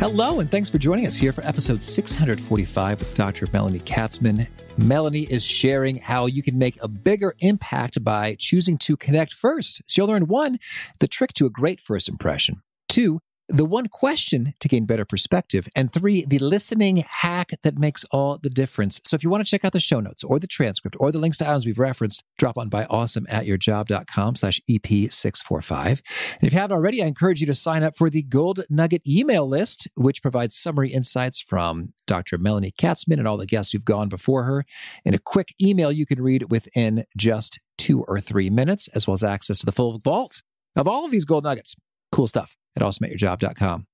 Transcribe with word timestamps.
Hello, 0.00 0.38
and 0.38 0.48
thanks 0.48 0.70
for 0.70 0.78
joining 0.78 1.08
us 1.08 1.16
here 1.16 1.32
for 1.32 1.44
episode 1.44 1.82
645 1.82 3.00
with 3.00 3.14
Dr. 3.16 3.48
Melanie 3.52 3.80
Katzman. 3.80 4.46
Melanie 4.76 5.26
is 5.28 5.44
sharing 5.44 5.96
how 5.96 6.26
you 6.26 6.40
can 6.40 6.56
make 6.56 6.80
a 6.80 6.86
bigger 6.86 7.34
impact 7.40 8.04
by 8.04 8.36
choosing 8.38 8.78
to 8.78 8.96
connect 8.96 9.32
first. 9.32 9.82
So 9.88 10.02
you'll 10.02 10.12
learn 10.12 10.28
one, 10.28 10.60
the 11.00 11.08
trick 11.08 11.32
to 11.32 11.46
a 11.46 11.50
great 11.50 11.80
first 11.80 12.08
impression. 12.08 12.62
Two, 12.88 13.18
the 13.48 13.64
one 13.64 13.88
question 13.88 14.52
to 14.60 14.68
gain 14.68 14.84
better 14.84 15.04
perspective. 15.04 15.68
And 15.74 15.92
three, 15.92 16.24
the 16.26 16.38
listening 16.38 16.98
hack 17.08 17.50
that 17.62 17.78
makes 17.78 18.04
all 18.10 18.38
the 18.38 18.50
difference. 18.50 19.00
So 19.04 19.14
if 19.14 19.22
you 19.22 19.30
want 19.30 19.44
to 19.44 19.50
check 19.50 19.64
out 19.64 19.72
the 19.72 19.80
show 19.80 20.00
notes 20.00 20.22
or 20.22 20.38
the 20.38 20.46
transcript 20.46 20.96
or 21.00 21.10
the 21.10 21.18
links 21.18 21.38
to 21.38 21.48
items 21.48 21.64
we've 21.64 21.78
referenced, 21.78 22.24
drop 22.36 22.58
on 22.58 22.68
by 22.68 22.84
awesome 22.84 23.26
at 23.30 23.46
yourjob.com 23.46 24.36
slash 24.36 24.60
EP645. 24.70 25.86
And 25.86 26.42
if 26.42 26.52
you 26.52 26.58
haven't 26.58 26.76
already, 26.76 27.02
I 27.02 27.06
encourage 27.06 27.40
you 27.40 27.46
to 27.46 27.54
sign 27.54 27.82
up 27.82 27.96
for 27.96 28.10
the 28.10 28.22
Gold 28.22 28.64
Nugget 28.68 29.06
email 29.06 29.48
list, 29.48 29.88
which 29.94 30.20
provides 30.20 30.56
summary 30.56 30.90
insights 30.90 31.40
from 31.40 31.94
Dr. 32.06 32.36
Melanie 32.36 32.74
Katzman 32.78 33.18
and 33.18 33.26
all 33.26 33.38
the 33.38 33.46
guests 33.46 33.72
who've 33.72 33.84
gone 33.84 34.08
before 34.08 34.44
her 34.44 34.64
in 35.04 35.14
a 35.14 35.18
quick 35.18 35.54
email 35.60 35.90
you 35.90 36.04
can 36.04 36.20
read 36.20 36.50
within 36.50 37.04
just 37.16 37.60
two 37.78 38.02
or 38.02 38.20
three 38.20 38.50
minutes, 38.50 38.88
as 38.88 39.06
well 39.06 39.14
as 39.14 39.24
access 39.24 39.60
to 39.60 39.66
the 39.66 39.72
full 39.72 39.98
vault 39.98 40.42
of 40.76 40.86
all 40.86 41.06
of 41.06 41.10
these 41.10 41.24
gold 41.24 41.44
nuggets. 41.44 41.74
Cool 42.12 42.26
stuff 42.26 42.56
at 42.80 42.86
awesomeatyourjob.com. 42.86 43.86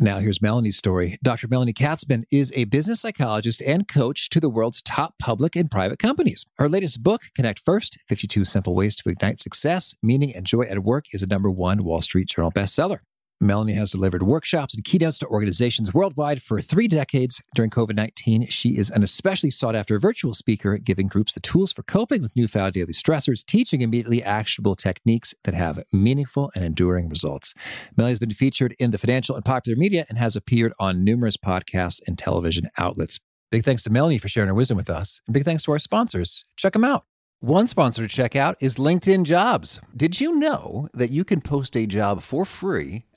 Now, 0.00 0.18
here's 0.18 0.40
Melanie's 0.40 0.76
story. 0.76 1.18
Dr. 1.24 1.48
Melanie 1.48 1.72
Katzman 1.72 2.22
is 2.30 2.52
a 2.54 2.64
business 2.64 3.00
psychologist 3.00 3.60
and 3.62 3.88
coach 3.88 4.28
to 4.30 4.38
the 4.38 4.48
world's 4.48 4.80
top 4.80 5.14
public 5.18 5.56
and 5.56 5.68
private 5.68 5.98
companies. 5.98 6.46
Her 6.56 6.68
latest 6.68 7.02
book, 7.02 7.22
Connect 7.34 7.58
First 7.58 7.98
52 8.08 8.44
Simple 8.44 8.76
Ways 8.76 8.94
to 8.96 9.08
Ignite 9.08 9.40
Success, 9.40 9.96
Meaning, 10.00 10.34
and 10.36 10.46
Joy 10.46 10.62
at 10.62 10.84
Work, 10.84 11.06
is 11.12 11.24
a 11.24 11.26
number 11.26 11.50
one 11.50 11.82
Wall 11.82 12.00
Street 12.00 12.28
Journal 12.28 12.52
bestseller. 12.52 13.00
Melanie 13.40 13.74
has 13.74 13.92
delivered 13.92 14.24
workshops 14.24 14.74
and 14.74 14.84
keynotes 14.84 15.18
to 15.20 15.26
organizations 15.26 15.94
worldwide 15.94 16.42
for 16.42 16.60
three 16.60 16.88
decades. 16.88 17.40
During 17.54 17.70
COVID 17.70 17.94
19, 17.94 18.48
she 18.48 18.76
is 18.76 18.90
an 18.90 19.04
especially 19.04 19.50
sought 19.50 19.76
after 19.76 19.98
virtual 20.00 20.34
speaker, 20.34 20.76
giving 20.76 21.06
groups 21.06 21.34
the 21.34 21.40
tools 21.40 21.72
for 21.72 21.84
coping 21.84 22.20
with 22.20 22.36
newfound 22.36 22.72
daily 22.72 22.92
stressors, 22.92 23.46
teaching 23.46 23.80
immediately 23.80 24.24
actionable 24.24 24.74
techniques 24.74 25.34
that 25.44 25.54
have 25.54 25.84
meaningful 25.92 26.50
and 26.56 26.64
enduring 26.64 27.08
results. 27.08 27.54
Melanie 27.96 28.12
has 28.12 28.18
been 28.18 28.30
featured 28.30 28.74
in 28.80 28.90
the 28.90 28.98
financial 28.98 29.36
and 29.36 29.44
popular 29.44 29.76
media 29.76 30.04
and 30.08 30.18
has 30.18 30.34
appeared 30.34 30.72
on 30.80 31.04
numerous 31.04 31.36
podcasts 31.36 32.00
and 32.08 32.18
television 32.18 32.68
outlets. 32.76 33.20
Big 33.52 33.64
thanks 33.64 33.82
to 33.82 33.90
Melanie 33.90 34.18
for 34.18 34.28
sharing 34.28 34.48
her 34.48 34.54
wisdom 34.54 34.76
with 34.76 34.90
us. 34.90 35.20
And 35.26 35.34
big 35.34 35.44
thanks 35.44 35.62
to 35.64 35.72
our 35.72 35.78
sponsors. 35.78 36.44
Check 36.56 36.72
them 36.72 36.84
out. 36.84 37.04
One 37.40 37.68
sponsor 37.68 38.02
to 38.02 38.08
check 38.08 38.34
out 38.34 38.56
is 38.60 38.78
LinkedIn 38.78 39.22
Jobs. 39.22 39.80
Did 39.96 40.20
you 40.20 40.40
know 40.40 40.88
that 40.92 41.10
you 41.10 41.22
can 41.24 41.40
post 41.40 41.76
a 41.76 41.86
job 41.86 42.20
for 42.20 42.44
free 42.44 43.04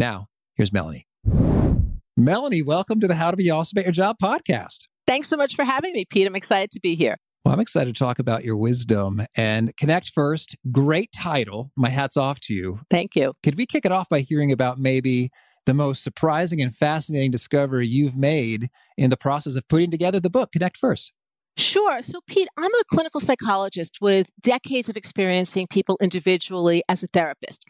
Now, 0.00 0.28
here's 0.54 0.72
Melanie. 0.72 1.06
Melanie, 2.16 2.62
welcome 2.62 3.00
to 3.00 3.06
the 3.06 3.16
How 3.16 3.30
to 3.30 3.36
Be 3.36 3.50
Awesome 3.50 3.80
at 3.80 3.84
Your 3.84 3.92
Job 3.92 4.16
podcast. 4.20 4.86
Thanks 5.06 5.28
so 5.28 5.36
much 5.36 5.54
for 5.54 5.62
having 5.62 5.92
me, 5.92 6.06
Pete. 6.06 6.26
I'm 6.26 6.34
excited 6.34 6.70
to 6.70 6.80
be 6.80 6.94
here. 6.94 7.18
Well, 7.44 7.52
I'm 7.52 7.60
excited 7.60 7.94
to 7.94 7.98
talk 7.98 8.18
about 8.18 8.42
your 8.42 8.56
wisdom 8.56 9.20
and 9.36 9.76
Connect 9.76 10.08
First. 10.08 10.56
Great 10.72 11.12
title. 11.12 11.70
My 11.76 11.90
hat's 11.90 12.16
off 12.16 12.40
to 12.44 12.54
you. 12.54 12.80
Thank 12.88 13.14
you. 13.14 13.34
Could 13.42 13.58
we 13.58 13.66
kick 13.66 13.84
it 13.84 13.92
off 13.92 14.08
by 14.08 14.20
hearing 14.20 14.50
about 14.50 14.78
maybe 14.78 15.28
the 15.66 15.74
most 15.74 16.02
surprising 16.02 16.62
and 16.62 16.74
fascinating 16.74 17.30
discovery 17.30 17.86
you've 17.86 18.16
made 18.16 18.70
in 18.96 19.10
the 19.10 19.18
process 19.18 19.54
of 19.54 19.68
putting 19.68 19.90
together 19.90 20.18
the 20.18 20.30
book, 20.30 20.50
Connect 20.52 20.78
First? 20.78 21.12
Sure. 21.58 22.00
So, 22.00 22.20
Pete, 22.26 22.48
I'm 22.56 22.72
a 22.72 22.84
clinical 22.90 23.20
psychologist 23.20 23.98
with 24.00 24.30
decades 24.40 24.88
of 24.88 24.96
experiencing 24.96 25.66
people 25.68 25.98
individually 26.00 26.82
as 26.88 27.02
a 27.02 27.06
therapist. 27.06 27.66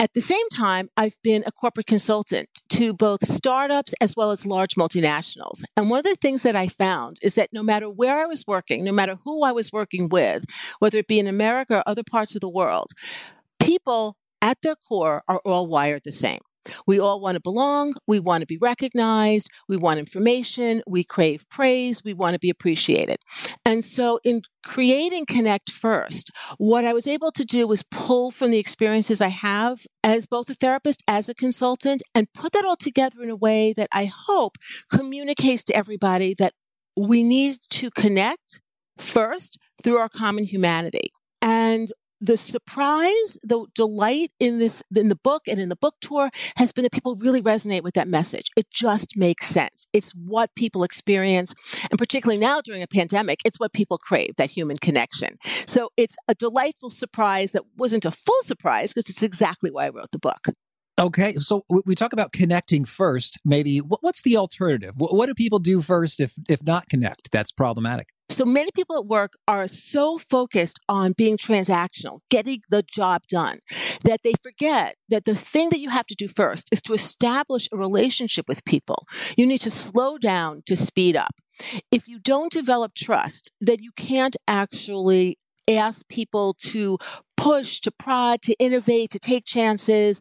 At 0.00 0.12
the 0.12 0.20
same 0.20 0.48
time, 0.48 0.90
I've 0.96 1.16
been 1.22 1.44
a 1.46 1.52
corporate 1.52 1.86
consultant 1.86 2.48
to 2.70 2.92
both 2.92 3.24
startups 3.26 3.94
as 4.00 4.16
well 4.16 4.32
as 4.32 4.44
large 4.44 4.74
multinationals. 4.74 5.62
And 5.76 5.88
one 5.88 6.00
of 6.00 6.04
the 6.04 6.16
things 6.16 6.42
that 6.42 6.56
I 6.56 6.66
found 6.66 7.18
is 7.22 7.36
that 7.36 7.52
no 7.52 7.62
matter 7.62 7.88
where 7.88 8.20
I 8.20 8.26
was 8.26 8.44
working, 8.44 8.82
no 8.82 8.90
matter 8.90 9.16
who 9.24 9.44
I 9.44 9.52
was 9.52 9.72
working 9.72 10.08
with, 10.08 10.44
whether 10.80 10.98
it 10.98 11.06
be 11.06 11.20
in 11.20 11.28
America 11.28 11.78
or 11.78 11.82
other 11.86 12.02
parts 12.02 12.34
of 12.34 12.40
the 12.40 12.48
world, 12.48 12.88
people 13.60 14.16
at 14.42 14.58
their 14.62 14.74
core 14.74 15.22
are 15.28 15.40
all 15.44 15.68
wired 15.68 16.02
the 16.04 16.12
same. 16.12 16.40
We 16.86 16.98
all 16.98 17.20
want 17.20 17.36
to 17.36 17.40
belong. 17.40 17.94
We 18.06 18.20
want 18.20 18.42
to 18.42 18.46
be 18.46 18.58
recognized. 18.58 19.48
We 19.68 19.76
want 19.76 19.98
information. 19.98 20.82
We 20.86 21.04
crave 21.04 21.48
praise. 21.50 22.04
We 22.04 22.14
want 22.14 22.34
to 22.34 22.38
be 22.38 22.50
appreciated. 22.50 23.18
And 23.64 23.84
so 23.84 24.20
in 24.24 24.42
creating 24.64 25.26
Connect 25.26 25.70
First, 25.70 26.30
what 26.58 26.84
I 26.84 26.92
was 26.92 27.06
able 27.06 27.32
to 27.32 27.44
do 27.44 27.66
was 27.66 27.82
pull 27.82 28.30
from 28.30 28.50
the 28.50 28.58
experiences 28.58 29.20
I 29.20 29.28
have 29.28 29.86
as 30.02 30.26
both 30.26 30.50
a 30.50 30.54
therapist, 30.54 31.02
as 31.08 31.28
a 31.28 31.34
consultant, 31.34 32.02
and 32.14 32.32
put 32.32 32.52
that 32.52 32.64
all 32.64 32.76
together 32.76 33.22
in 33.22 33.30
a 33.30 33.36
way 33.36 33.72
that 33.76 33.88
I 33.92 34.10
hope 34.26 34.56
communicates 34.90 35.64
to 35.64 35.76
everybody 35.76 36.34
that 36.38 36.52
we 36.96 37.22
need 37.22 37.56
to 37.70 37.90
connect 37.90 38.60
first 38.98 39.58
through 39.82 39.98
our 39.98 40.08
common 40.08 40.44
humanity. 40.44 41.10
And 41.42 41.90
the 42.24 42.36
surprise, 42.38 43.38
the 43.42 43.66
delight 43.74 44.30
in 44.40 44.58
this, 44.58 44.82
in 44.96 45.08
the 45.08 45.16
book 45.16 45.42
and 45.46 45.58
in 45.58 45.68
the 45.68 45.76
book 45.76 45.96
tour 46.00 46.30
has 46.56 46.72
been 46.72 46.84
that 46.84 46.92
people 46.92 47.16
really 47.16 47.42
resonate 47.42 47.82
with 47.82 47.94
that 47.94 48.08
message. 48.08 48.50
It 48.56 48.70
just 48.70 49.14
makes 49.16 49.46
sense. 49.46 49.86
It's 49.92 50.12
what 50.12 50.54
people 50.54 50.84
experience. 50.84 51.54
And 51.90 51.98
particularly 51.98 52.38
now 52.38 52.62
during 52.62 52.82
a 52.82 52.86
pandemic, 52.86 53.40
it's 53.44 53.60
what 53.60 53.74
people 53.74 53.98
crave, 53.98 54.36
that 54.36 54.50
human 54.50 54.78
connection. 54.78 55.36
So 55.66 55.90
it's 55.98 56.16
a 56.26 56.34
delightful 56.34 56.90
surprise 56.90 57.52
that 57.52 57.64
wasn't 57.76 58.06
a 58.06 58.10
full 58.10 58.42
surprise 58.44 58.94
because 58.94 59.10
it's 59.10 59.22
exactly 59.22 59.70
why 59.70 59.86
I 59.86 59.90
wrote 59.90 60.12
the 60.12 60.18
book. 60.18 60.46
Okay, 60.96 61.34
so 61.34 61.64
we 61.68 61.96
talk 61.96 62.12
about 62.12 62.32
connecting 62.32 62.84
first. 62.84 63.40
Maybe 63.44 63.78
what's 63.78 64.22
the 64.22 64.36
alternative? 64.36 64.94
What 64.96 65.26
do 65.26 65.34
people 65.34 65.58
do 65.58 65.82
first 65.82 66.20
if 66.20 66.34
if 66.48 66.62
not 66.62 66.88
connect? 66.88 67.32
That's 67.32 67.50
problematic. 67.50 68.10
So 68.34 68.44
many 68.44 68.70
people 68.74 68.96
at 68.96 69.06
work 69.06 69.34
are 69.46 69.68
so 69.68 70.18
focused 70.18 70.80
on 70.88 71.12
being 71.12 71.36
transactional, 71.36 72.18
getting 72.30 72.62
the 72.68 72.82
job 72.82 73.22
done, 73.28 73.60
that 74.02 74.22
they 74.24 74.32
forget 74.42 74.96
that 75.08 75.22
the 75.22 75.36
thing 75.36 75.68
that 75.70 75.78
you 75.78 75.90
have 75.90 76.08
to 76.08 76.16
do 76.16 76.26
first 76.26 76.68
is 76.72 76.82
to 76.82 76.94
establish 76.94 77.68
a 77.70 77.76
relationship 77.76 78.48
with 78.48 78.64
people. 78.64 79.06
You 79.36 79.46
need 79.46 79.60
to 79.60 79.70
slow 79.70 80.18
down 80.18 80.64
to 80.66 80.74
speed 80.74 81.14
up. 81.14 81.36
If 81.92 82.08
you 82.08 82.18
don't 82.18 82.50
develop 82.50 82.94
trust, 82.96 83.52
then 83.60 83.76
you 83.80 83.92
can't 83.92 84.36
actually 84.48 85.38
ask 85.68 86.08
people 86.08 86.54
to 86.54 86.98
push, 87.36 87.78
to 87.82 87.92
prod, 87.92 88.42
to 88.42 88.56
innovate, 88.58 89.10
to 89.10 89.20
take 89.20 89.44
chances, 89.44 90.20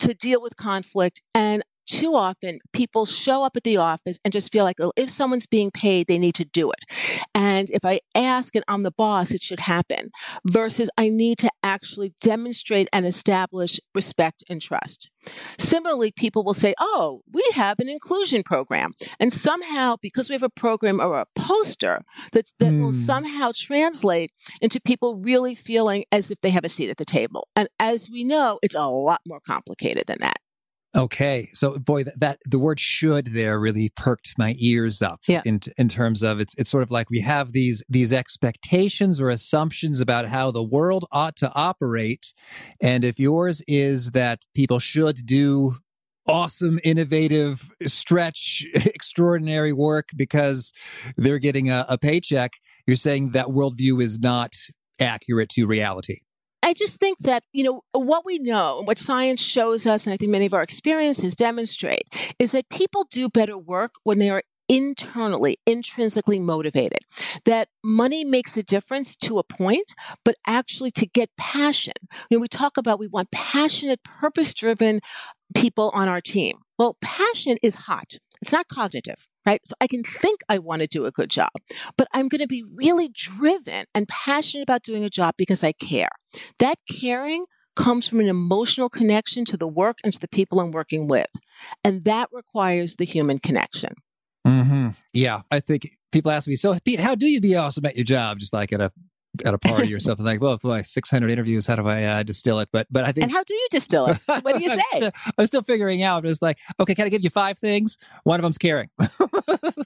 to 0.00 0.12
deal 0.12 0.42
with 0.42 0.56
conflict. 0.56 1.22
And 1.34 1.62
too 1.94 2.16
often 2.16 2.58
people 2.72 3.06
show 3.06 3.44
up 3.44 3.56
at 3.56 3.62
the 3.62 3.76
office 3.76 4.18
and 4.24 4.32
just 4.32 4.50
feel 4.50 4.64
like 4.64 4.80
oh, 4.80 4.92
if 4.96 5.08
someone's 5.08 5.46
being 5.46 5.70
paid, 5.70 6.08
they 6.08 6.18
need 6.18 6.34
to 6.34 6.44
do 6.44 6.72
it. 6.72 7.28
And 7.34 7.70
if 7.70 7.84
I 7.84 8.00
ask 8.16 8.56
and 8.56 8.64
I'm 8.66 8.82
the 8.82 8.90
boss, 8.90 9.32
it 9.32 9.44
should 9.44 9.60
happen 9.60 10.10
versus 10.44 10.90
I 10.98 11.08
need 11.08 11.38
to 11.38 11.50
actually 11.62 12.14
demonstrate 12.20 12.88
and 12.92 13.06
establish 13.06 13.78
respect 13.94 14.42
and 14.50 14.60
trust. 14.60 15.08
Similarly, 15.56 16.10
people 16.10 16.42
will 16.42 16.54
say, 16.54 16.74
Oh, 16.80 17.22
we 17.32 17.44
have 17.54 17.78
an 17.78 17.88
inclusion 17.88 18.42
program. 18.42 18.92
And 19.20 19.32
somehow, 19.32 19.94
because 20.02 20.28
we 20.28 20.34
have 20.34 20.42
a 20.42 20.50
program 20.50 21.00
or 21.00 21.20
a 21.20 21.26
poster 21.36 22.02
that, 22.32 22.52
that 22.58 22.72
mm. 22.72 22.80
will 22.80 22.90
hmm. 22.90 22.98
somehow 22.98 23.52
translate 23.54 24.32
into 24.60 24.80
people 24.80 25.16
really 25.16 25.54
feeling 25.54 26.04
as 26.10 26.30
if 26.32 26.40
they 26.40 26.50
have 26.50 26.64
a 26.64 26.68
seat 26.68 26.90
at 26.90 26.96
the 26.96 27.04
table. 27.04 27.46
And 27.54 27.68
as 27.78 28.10
we 28.10 28.24
know, 28.24 28.58
it's 28.62 28.74
a 28.74 28.86
lot 28.86 29.20
more 29.26 29.40
complicated 29.40 30.04
than 30.06 30.18
that. 30.20 30.38
Okay, 30.96 31.48
so 31.54 31.76
boy, 31.78 32.04
that, 32.04 32.20
that, 32.20 32.38
the 32.44 32.58
word 32.58 32.78
"should" 32.78 33.28
there 33.28 33.58
really 33.58 33.90
perked 33.96 34.34
my 34.38 34.54
ears 34.58 35.02
up. 35.02 35.20
Yeah. 35.26 35.42
In 35.44 35.60
in 35.76 35.88
terms 35.88 36.22
of 36.22 36.38
it's 36.38 36.54
it's 36.56 36.70
sort 36.70 36.84
of 36.84 36.90
like 36.90 37.10
we 37.10 37.20
have 37.20 37.52
these 37.52 37.82
these 37.88 38.12
expectations 38.12 39.20
or 39.20 39.28
assumptions 39.28 40.00
about 40.00 40.26
how 40.26 40.52
the 40.52 40.62
world 40.62 41.04
ought 41.10 41.36
to 41.36 41.52
operate, 41.54 42.32
and 42.80 43.04
if 43.04 43.18
yours 43.18 43.62
is 43.66 44.12
that 44.12 44.42
people 44.54 44.78
should 44.78 45.16
do 45.26 45.76
awesome, 46.26 46.78
innovative, 46.84 47.70
stretch, 47.86 48.66
extraordinary 48.74 49.72
work 49.72 50.08
because 50.16 50.72
they're 51.16 51.38
getting 51.38 51.70
a, 51.70 51.84
a 51.88 51.98
paycheck, 51.98 52.52
you're 52.86 52.96
saying 52.96 53.30
that 53.32 53.46
worldview 53.46 54.02
is 54.02 54.18
not 54.18 54.54
accurate 55.00 55.48
to 55.50 55.66
reality. 55.66 56.20
I 56.64 56.72
just 56.72 56.98
think 56.98 57.18
that, 57.18 57.44
you 57.52 57.62
know, 57.62 57.82
what 57.92 58.24
we 58.24 58.38
know, 58.38 58.78
and 58.78 58.86
what 58.86 58.96
science 58.96 59.42
shows 59.42 59.86
us, 59.86 60.06
and 60.06 60.14
I 60.14 60.16
think 60.16 60.30
many 60.30 60.46
of 60.46 60.54
our 60.54 60.62
experiences 60.62 61.36
demonstrate, 61.36 62.34
is 62.38 62.52
that 62.52 62.70
people 62.70 63.06
do 63.10 63.28
better 63.28 63.58
work 63.58 63.96
when 64.02 64.18
they 64.18 64.30
are 64.30 64.42
internally, 64.66 65.58
intrinsically 65.66 66.38
motivated. 66.38 67.00
That 67.44 67.68
money 67.84 68.24
makes 68.24 68.56
a 68.56 68.62
difference 68.62 69.14
to 69.16 69.38
a 69.38 69.44
point, 69.44 69.94
but 70.24 70.36
actually 70.46 70.90
to 70.92 71.06
get 71.06 71.28
passion. 71.36 71.92
You 72.30 72.38
know, 72.38 72.40
we 72.40 72.48
talk 72.48 72.78
about 72.78 72.98
we 72.98 73.08
want 73.08 73.30
passionate, 73.30 74.02
purpose 74.02 74.54
driven 74.54 75.00
people 75.54 75.90
on 75.94 76.08
our 76.08 76.22
team. 76.22 76.60
Well, 76.78 76.96
passion 77.02 77.58
is 77.62 77.74
hot. 77.74 78.18
It's 78.44 78.52
not 78.52 78.68
cognitive 78.68 79.26
right? 79.46 79.60
So 79.66 79.74
I 79.80 79.86
can 79.86 80.02
think 80.02 80.40
I 80.48 80.58
want 80.58 80.80
to 80.80 80.86
do 80.86 81.06
a 81.06 81.10
good 81.10 81.30
job, 81.30 81.50
but 81.96 82.08
I'm 82.12 82.28
going 82.28 82.40
to 82.40 82.46
be 82.46 82.64
really 82.74 83.10
driven 83.12 83.84
and 83.94 84.08
passionate 84.08 84.62
about 84.62 84.82
doing 84.82 85.04
a 85.04 85.10
job 85.10 85.34
because 85.36 85.62
I 85.62 85.72
care. 85.72 86.10
That 86.58 86.76
caring 86.90 87.46
comes 87.76 88.06
from 88.06 88.20
an 88.20 88.28
emotional 88.28 88.88
connection 88.88 89.44
to 89.46 89.56
the 89.56 89.68
work 89.68 89.98
and 90.04 90.12
to 90.12 90.20
the 90.20 90.28
people 90.28 90.60
I'm 90.60 90.70
working 90.70 91.08
with. 91.08 91.30
And 91.84 92.04
that 92.04 92.28
requires 92.32 92.96
the 92.96 93.04
human 93.04 93.38
connection. 93.38 93.94
Mm-hmm. 94.46 94.90
Yeah. 95.12 95.42
I 95.50 95.60
think 95.60 95.88
people 96.12 96.30
ask 96.30 96.46
me, 96.46 96.56
so 96.56 96.78
Pete, 96.84 97.00
how 97.00 97.14
do 97.14 97.26
you 97.26 97.40
be 97.40 97.56
awesome 97.56 97.86
at 97.86 97.96
your 97.96 98.04
job? 98.04 98.38
Just 98.38 98.52
like 98.52 98.72
at 98.72 98.80
a 98.80 98.92
at 99.44 99.54
a 99.54 99.58
party 99.58 99.92
or 99.94 100.00
something 100.00 100.24
like, 100.24 100.40
well, 100.40 100.58
boy, 100.58 100.82
600 100.82 101.30
interviews. 101.30 101.66
How 101.66 101.76
do 101.76 101.86
I 101.86 102.04
uh, 102.04 102.22
distill 102.22 102.60
it? 102.60 102.68
But, 102.72 102.86
but 102.90 103.04
I 103.04 103.12
think. 103.12 103.24
And 103.24 103.32
how 103.32 103.42
do 103.42 103.54
you 103.54 103.66
distill 103.70 104.06
it? 104.06 104.18
What 104.26 104.56
do 104.56 104.62
you 104.62 104.68
say? 104.74 104.82
I'm, 104.92 105.00
still, 105.00 105.12
I'm, 105.38 105.46
still, 105.46 105.62
figuring 105.62 106.02
out. 106.02 106.24
It's 106.24 106.42
like, 106.42 106.58
okay, 106.78 106.94
can 106.94 107.06
I 107.06 107.08
give 107.08 107.22
you 107.22 107.30
five 107.30 107.58
things? 107.58 107.98
One 108.24 108.38
of 108.38 108.42
them's 108.42 108.58
caring. 108.58 108.90
right. 108.98 109.08
Well, 109.18 109.26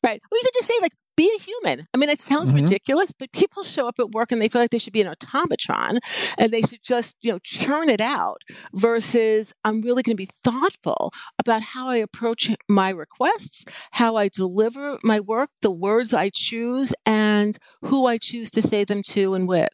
you 0.03 0.43
could 0.43 0.55
just 0.55 0.67
say 0.67 0.75
like, 0.83 0.93
be 1.19 1.31
a 1.37 1.43
human. 1.43 1.89
I 1.93 1.99
mean, 1.99 2.09
it 2.09 2.21
sounds 2.21 2.51
mm-hmm. 2.51 2.61
ridiculous, 2.61 3.13
but 3.13 3.33
people 3.33 3.65
show 3.65 3.89
up 3.89 3.99
at 3.99 4.13
work 4.13 4.31
and 4.31 4.41
they 4.41 4.49
feel 4.49 4.63
like 4.63 4.71
they 4.71 4.79
should 4.79 4.93
be 4.93 5.03
an 5.03 5.13
automatron 5.13 5.99
and 6.39 6.53
they 6.53 6.63
should 6.63 6.85
just, 6.85 7.17
you 7.21 7.33
know, 7.33 7.41
churn 7.43 7.91
it 7.91 8.01
out 8.01 8.43
versus 8.73 9.53
I'm 9.65 9.83
really 9.83 10.05
going 10.05 10.17
to 10.17 10.23
be 10.23 10.31
thoughtful 10.45 11.11
about 11.37 11.63
how 11.63 11.89
I 11.89 11.97
approach 11.97 12.55
my 12.69 12.91
requests, 12.91 13.65
how 13.93 14.15
I 14.15 14.29
deliver 14.29 14.99
my 15.03 15.19
work, 15.19 15.51
the 15.61 15.73
words 15.73 16.15
I 16.15 16.31
choose, 16.33 16.95
and 17.05 17.59
who 17.83 18.07
I 18.07 18.19
choose 18.19 18.49
to 18.53 18.63
say 18.63 18.85
them 18.85 19.03
to 19.09 19.35
and 19.35 19.49
with. 19.49 19.69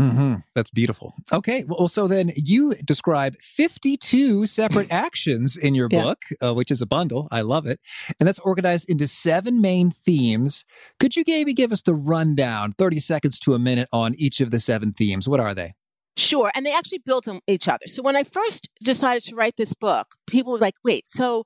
Mm-hmm. 0.00 0.34
That's 0.54 0.70
beautiful. 0.70 1.14
Okay. 1.32 1.64
Well, 1.66 1.88
so 1.88 2.08
then 2.08 2.32
you 2.34 2.74
describe 2.84 3.36
52 3.36 4.46
separate 4.46 4.88
actions 4.90 5.56
in 5.56 5.74
your 5.74 5.88
yeah. 5.90 6.02
book, 6.02 6.22
uh, 6.40 6.54
which 6.54 6.70
is 6.70 6.80
a 6.80 6.86
bundle. 6.86 7.28
I 7.30 7.42
love 7.42 7.66
it. 7.66 7.80
And 8.18 8.26
that's 8.26 8.38
organized 8.40 8.88
into 8.88 9.06
seven 9.06 9.60
main 9.60 9.90
themes. 9.90 10.64
Could 10.98 11.16
you 11.16 11.24
maybe 11.26 11.52
give 11.52 11.72
us 11.72 11.82
the 11.82 11.94
rundown, 11.94 12.72
30 12.72 12.98
seconds 13.00 13.38
to 13.40 13.54
a 13.54 13.58
minute 13.58 13.88
on 13.92 14.14
each 14.14 14.40
of 14.40 14.50
the 14.50 14.60
seven 14.60 14.92
themes? 14.92 15.28
What 15.28 15.40
are 15.40 15.54
they? 15.54 15.74
Sure. 16.16 16.50
And 16.54 16.66
they 16.66 16.74
actually 16.74 16.98
built 17.04 17.28
on 17.28 17.40
each 17.46 17.68
other. 17.68 17.86
So 17.86 18.02
when 18.02 18.16
I 18.16 18.24
first 18.24 18.68
decided 18.82 19.22
to 19.24 19.36
write 19.36 19.56
this 19.56 19.74
book, 19.74 20.14
people 20.26 20.52
were 20.52 20.58
like, 20.58 20.74
wait, 20.84 21.06
so 21.06 21.44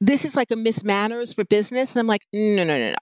this 0.00 0.24
is 0.24 0.36
like 0.36 0.50
a 0.50 0.56
Miss 0.56 0.84
Manners 0.84 1.32
for 1.32 1.44
business? 1.44 1.94
And 1.94 2.00
I'm 2.00 2.06
like, 2.06 2.26
no, 2.32 2.64
no, 2.64 2.78
no, 2.78 2.90
no. 2.90 2.96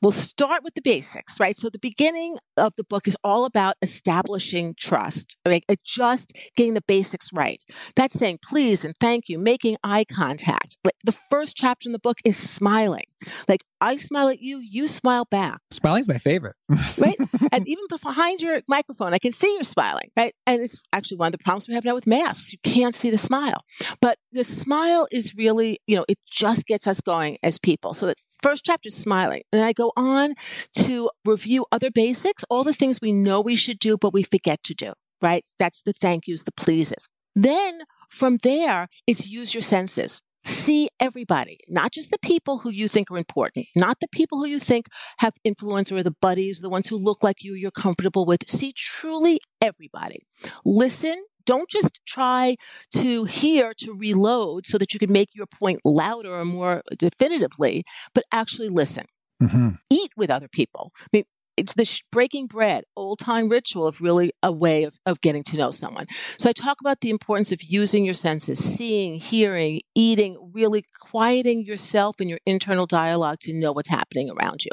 We'll 0.00 0.12
start 0.12 0.62
with 0.62 0.74
the 0.74 0.82
basics, 0.82 1.40
right? 1.40 1.56
So 1.56 1.68
the 1.68 1.78
beginning 1.78 2.36
of 2.56 2.74
the 2.76 2.84
book 2.84 3.08
is 3.08 3.16
all 3.24 3.44
about 3.44 3.74
establishing 3.82 4.74
trust, 4.78 5.36
right? 5.46 5.64
Just 5.84 6.32
getting 6.56 6.74
the 6.74 6.82
basics 6.86 7.32
right. 7.32 7.60
That's 7.96 8.18
saying 8.18 8.38
please 8.42 8.84
and 8.84 8.94
thank 9.00 9.28
you, 9.28 9.38
making 9.38 9.76
eye 9.82 10.04
contact. 10.04 10.78
Like 10.84 10.94
the 11.04 11.16
first 11.30 11.56
chapter 11.56 11.88
in 11.88 11.92
the 11.92 11.98
book 11.98 12.18
is 12.24 12.36
smiling. 12.36 13.04
Like 13.48 13.64
I 13.80 13.96
smile 13.96 14.28
at 14.28 14.40
you, 14.40 14.58
you 14.58 14.88
smile 14.88 15.26
back. 15.30 15.60
Smiling's 15.70 16.08
my 16.08 16.18
favorite. 16.18 16.56
right? 16.98 17.16
And 17.52 17.66
even 17.68 17.84
behind 18.02 18.40
your 18.40 18.62
microphone, 18.68 19.14
I 19.14 19.18
can 19.18 19.32
see 19.32 19.52
you're 19.54 19.64
smiling, 19.64 20.10
right? 20.16 20.34
And 20.46 20.62
it's 20.62 20.80
actually 20.92 21.18
one 21.18 21.28
of 21.28 21.32
the 21.32 21.38
problems 21.38 21.68
we 21.68 21.74
have 21.74 21.84
now 21.84 21.94
with 21.94 22.06
masks. 22.06 22.52
You 22.52 22.58
can't 22.62 22.94
see 22.94 23.10
the 23.10 23.18
smile. 23.18 23.58
But 24.00 24.18
the 24.32 24.44
smile 24.44 25.06
is 25.10 25.34
really, 25.36 25.80
you 25.86 25.96
know, 25.96 26.04
it 26.08 26.18
just 26.30 26.66
gets 26.66 26.86
us 26.86 27.00
going 27.00 27.38
as 27.42 27.58
people. 27.58 27.92
So 27.92 28.06
the 28.06 28.14
first 28.44 28.66
chapter 28.66 28.88
is 28.88 28.94
smiling. 28.94 29.40
And 29.52 29.62
I 29.62 29.72
go 29.72 29.90
on 29.96 30.34
to 30.74 31.10
review 31.24 31.64
other 31.72 31.90
basics, 31.90 32.44
all 32.50 32.62
the 32.62 32.74
things 32.74 33.00
we 33.00 33.10
know 33.10 33.40
we 33.40 33.56
should 33.56 33.78
do, 33.78 33.96
but 33.96 34.12
we 34.12 34.22
forget 34.22 34.62
to 34.64 34.74
do, 34.74 34.92
right? 35.22 35.48
That's 35.58 35.80
the 35.80 35.94
thank 35.94 36.28
yous, 36.28 36.44
the 36.44 36.52
pleases. 36.52 37.08
Then 37.34 37.80
from 38.10 38.36
there, 38.42 38.88
it's 39.06 39.26
use 39.26 39.54
your 39.54 39.62
senses. 39.62 40.20
See 40.44 40.90
everybody, 41.00 41.56
not 41.70 41.92
just 41.92 42.10
the 42.10 42.18
people 42.18 42.58
who 42.58 42.70
you 42.70 42.86
think 42.86 43.10
are 43.10 43.16
important, 43.16 43.66
not 43.74 44.00
the 44.00 44.08
people 44.12 44.36
who 44.40 44.46
you 44.46 44.58
think 44.58 44.88
have 45.20 45.32
influence 45.42 45.90
or 45.90 46.02
the 46.02 46.14
buddies, 46.20 46.60
the 46.60 46.68
ones 46.68 46.88
who 46.88 46.98
look 46.98 47.22
like 47.22 47.42
you, 47.42 47.54
you're 47.54 47.70
comfortable 47.70 48.26
with. 48.26 48.46
See 48.46 48.74
truly 48.76 49.40
everybody. 49.62 50.18
Listen. 50.66 51.24
Don't 51.46 51.68
just 51.68 52.00
try 52.06 52.56
to 52.96 53.24
hear 53.24 53.72
to 53.78 53.92
reload 53.92 54.66
so 54.66 54.78
that 54.78 54.92
you 54.92 55.00
can 55.00 55.12
make 55.12 55.30
your 55.34 55.46
point 55.46 55.80
louder 55.84 56.34
or 56.34 56.44
more 56.44 56.82
definitively, 56.96 57.84
but 58.14 58.24
actually 58.32 58.68
listen. 58.68 59.06
Mm-hmm. 59.42 59.70
Eat 59.90 60.10
with 60.16 60.30
other 60.30 60.48
people. 60.48 60.92
I 61.00 61.06
mean, 61.12 61.24
it's 61.56 61.74
the 61.74 62.02
breaking 62.10 62.46
bread, 62.46 62.84
old 62.96 63.18
time 63.18 63.48
ritual 63.48 63.86
of 63.86 64.00
really 64.00 64.32
a 64.42 64.50
way 64.50 64.84
of, 64.84 64.98
of 65.06 65.20
getting 65.20 65.42
to 65.44 65.56
know 65.56 65.70
someone. 65.70 66.06
So 66.38 66.50
I 66.50 66.52
talk 66.52 66.78
about 66.80 67.00
the 67.00 67.10
importance 67.10 67.52
of 67.52 67.62
using 67.62 68.04
your 68.04 68.14
senses, 68.14 68.58
seeing, 68.58 69.16
hearing, 69.16 69.80
eating, 69.94 70.50
really 70.52 70.84
quieting 71.00 71.64
yourself 71.64 72.16
and 72.20 72.28
your 72.28 72.40
internal 72.44 72.86
dialogue 72.86 73.38
to 73.42 73.52
know 73.52 73.72
what's 73.72 73.88
happening 73.88 74.30
around 74.30 74.64
you. 74.64 74.72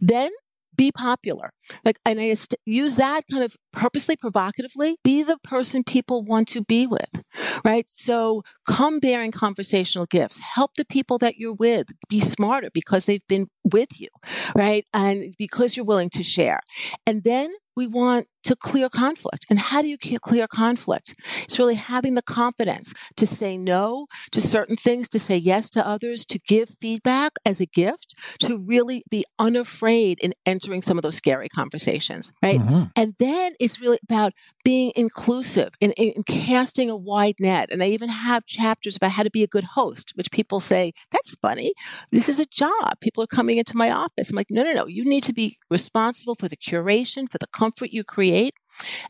Then 0.00 0.30
be 0.76 0.90
popular. 0.92 1.52
Like, 1.84 1.98
and 2.04 2.20
I 2.20 2.34
use 2.64 2.96
that 2.96 3.22
kind 3.30 3.44
of 3.44 3.56
purposely 3.72 4.16
provocatively. 4.16 4.96
Be 5.02 5.22
the 5.22 5.38
person 5.42 5.84
people 5.84 6.22
want 6.22 6.48
to 6.48 6.62
be 6.62 6.86
with, 6.86 7.22
right? 7.64 7.88
So 7.88 8.42
come 8.66 8.98
bearing 8.98 9.32
conversational 9.32 10.06
gifts. 10.06 10.40
Help 10.40 10.74
the 10.76 10.84
people 10.84 11.18
that 11.18 11.36
you're 11.36 11.54
with 11.54 11.88
be 12.08 12.20
smarter 12.20 12.70
because 12.72 13.06
they've 13.06 13.26
been 13.28 13.48
with 13.64 14.00
you, 14.00 14.08
right? 14.54 14.84
And 14.92 15.34
because 15.38 15.76
you're 15.76 15.86
willing 15.86 16.10
to 16.10 16.22
share. 16.22 16.60
And 17.06 17.24
then 17.24 17.52
we 17.76 17.86
want 17.86 18.26
to 18.44 18.56
clear 18.56 18.88
conflict. 18.88 19.46
And 19.48 19.58
how 19.58 19.82
do 19.82 19.88
you 19.88 19.96
clear 20.18 20.46
conflict? 20.46 21.14
It's 21.44 21.58
really 21.58 21.76
having 21.76 22.14
the 22.14 22.22
confidence 22.22 22.92
to 23.16 23.26
say 23.26 23.56
no 23.56 24.06
to 24.32 24.40
certain 24.40 24.76
things, 24.76 25.08
to 25.10 25.18
say 25.18 25.36
yes 25.36 25.70
to 25.70 25.86
others, 25.86 26.26
to 26.26 26.38
give 26.46 26.70
feedback 26.80 27.32
as 27.46 27.60
a 27.60 27.66
gift, 27.66 28.14
to 28.40 28.58
really 28.58 29.04
be 29.10 29.24
unafraid 29.38 30.18
in 30.20 30.34
entering 30.44 30.82
some 30.82 30.98
of 30.98 31.02
those 31.02 31.16
scary 31.16 31.48
conversations, 31.48 32.32
right? 32.42 32.60
Mm-hmm. 32.60 32.84
And 32.96 33.14
then 33.18 33.54
it's 33.62 33.80
really 33.80 33.98
about 34.02 34.32
being 34.64 34.92
inclusive 34.96 35.70
and, 35.80 35.94
and 35.96 36.26
casting 36.26 36.90
a 36.90 36.96
wide 36.96 37.36
net. 37.38 37.70
And 37.70 37.82
I 37.82 37.86
even 37.86 38.08
have 38.08 38.44
chapters 38.44 38.96
about 38.96 39.12
how 39.12 39.22
to 39.22 39.30
be 39.30 39.44
a 39.44 39.46
good 39.46 39.64
host, 39.64 40.12
which 40.16 40.32
people 40.32 40.58
say, 40.58 40.92
that's 41.12 41.36
funny. 41.36 41.72
This 42.10 42.28
is 42.28 42.40
a 42.40 42.46
job. 42.46 42.98
People 43.00 43.22
are 43.22 43.28
coming 43.28 43.58
into 43.58 43.76
my 43.76 43.90
office. 43.90 44.30
I'm 44.30 44.36
like, 44.36 44.50
no, 44.50 44.64
no, 44.64 44.72
no. 44.72 44.86
You 44.86 45.04
need 45.04 45.22
to 45.24 45.32
be 45.32 45.58
responsible 45.70 46.34
for 46.34 46.48
the 46.48 46.56
curation, 46.56 47.30
for 47.30 47.38
the 47.38 47.46
comfort 47.46 47.90
you 47.90 48.02
create. 48.02 48.54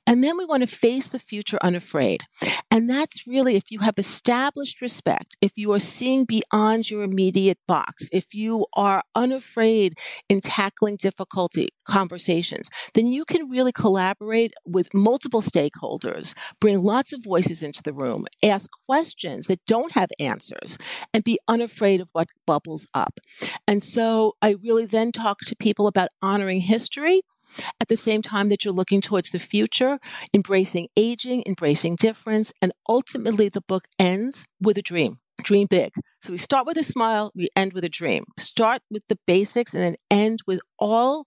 And 0.07 0.23
then 0.23 0.37
we 0.37 0.45
want 0.45 0.63
to 0.63 0.67
face 0.67 1.09
the 1.09 1.19
future 1.19 1.59
unafraid. 1.63 2.25
And 2.71 2.89
that's 2.89 3.27
really 3.27 3.57
if 3.57 3.71
you 3.71 3.81
have 3.81 3.99
established 3.99 4.81
respect, 4.81 5.37
if 5.41 5.53
you 5.57 5.73
are 5.73 5.79
seeing 5.79 6.25
beyond 6.25 6.91
your 6.91 7.03
immediate 7.03 7.59
box, 7.67 8.09
if 8.13 8.35
you 8.35 8.67
are 8.75 9.03
unafraid 9.15 9.95
in 10.29 10.41
tackling 10.41 10.97
difficulty 10.97 11.69
conversations, 11.85 12.71
then 12.95 13.07
you 13.07 13.25
can 13.25 13.49
really 13.49 13.73
collaborate 13.73 14.53
with 14.65 14.95
multiple 14.95 15.43
stakeholders, 15.43 16.35
bring 16.61 16.79
lots 16.79 17.13
of 17.13 17.25
voices 17.25 17.63
into 17.63 17.83
the 17.83 17.93
room, 17.93 18.27
ask 18.43 18.71
questions 18.89 19.47
that 19.47 19.65
don't 19.67 19.93
have 19.93 20.11
answers, 20.19 20.79
and 21.13 21.25
be 21.25 21.39
unafraid 21.49 22.01
of 22.01 22.09
what 22.13 22.29
bubbles 22.47 22.89
up. 22.95 23.21
And 23.67 23.83
so 23.83 24.35
I 24.41 24.57
really 24.63 24.87
then 24.87 25.13
talk 25.13 25.39
to 25.47 25.57
people 25.57 25.87
about 25.87 26.09
honoring 26.21 26.61
history 26.61 27.23
at 27.81 27.89
the 27.89 27.97
same 27.97 28.23
time 28.23 28.49
that 28.49 28.65
you're 28.65 28.75
looking 28.75 29.01
towards 29.01 29.31
the 29.31 29.39
future, 29.39 29.99
embracing 30.35 30.89
aging, 30.97 31.43
embracing 31.47 31.97
difference, 31.97 32.53
and 32.61 32.73
ultimately 32.89 33.49
the 33.49 33.63
book 33.63 33.85
ends 33.99 34.47
with 34.61 34.79
a 34.79 34.83
dream. 34.83 35.19
Dream 35.43 35.67
big. 35.69 35.93
So 36.21 36.33
we 36.33 36.39
start 36.39 36.67
with 36.67 36.77
a 36.77 36.83
smile, 36.83 37.33
we 37.35 37.49
end 37.57 37.73
with 37.73 37.85
a 37.85 37.89
dream. 37.89 38.25
Start 38.39 38.83
with 38.91 39.09
the 39.09 39.19
basics 39.27 39.75
and 39.75 39.83
then 39.83 39.97
end 40.11 40.41
with 40.47 40.61
all 40.79 41.27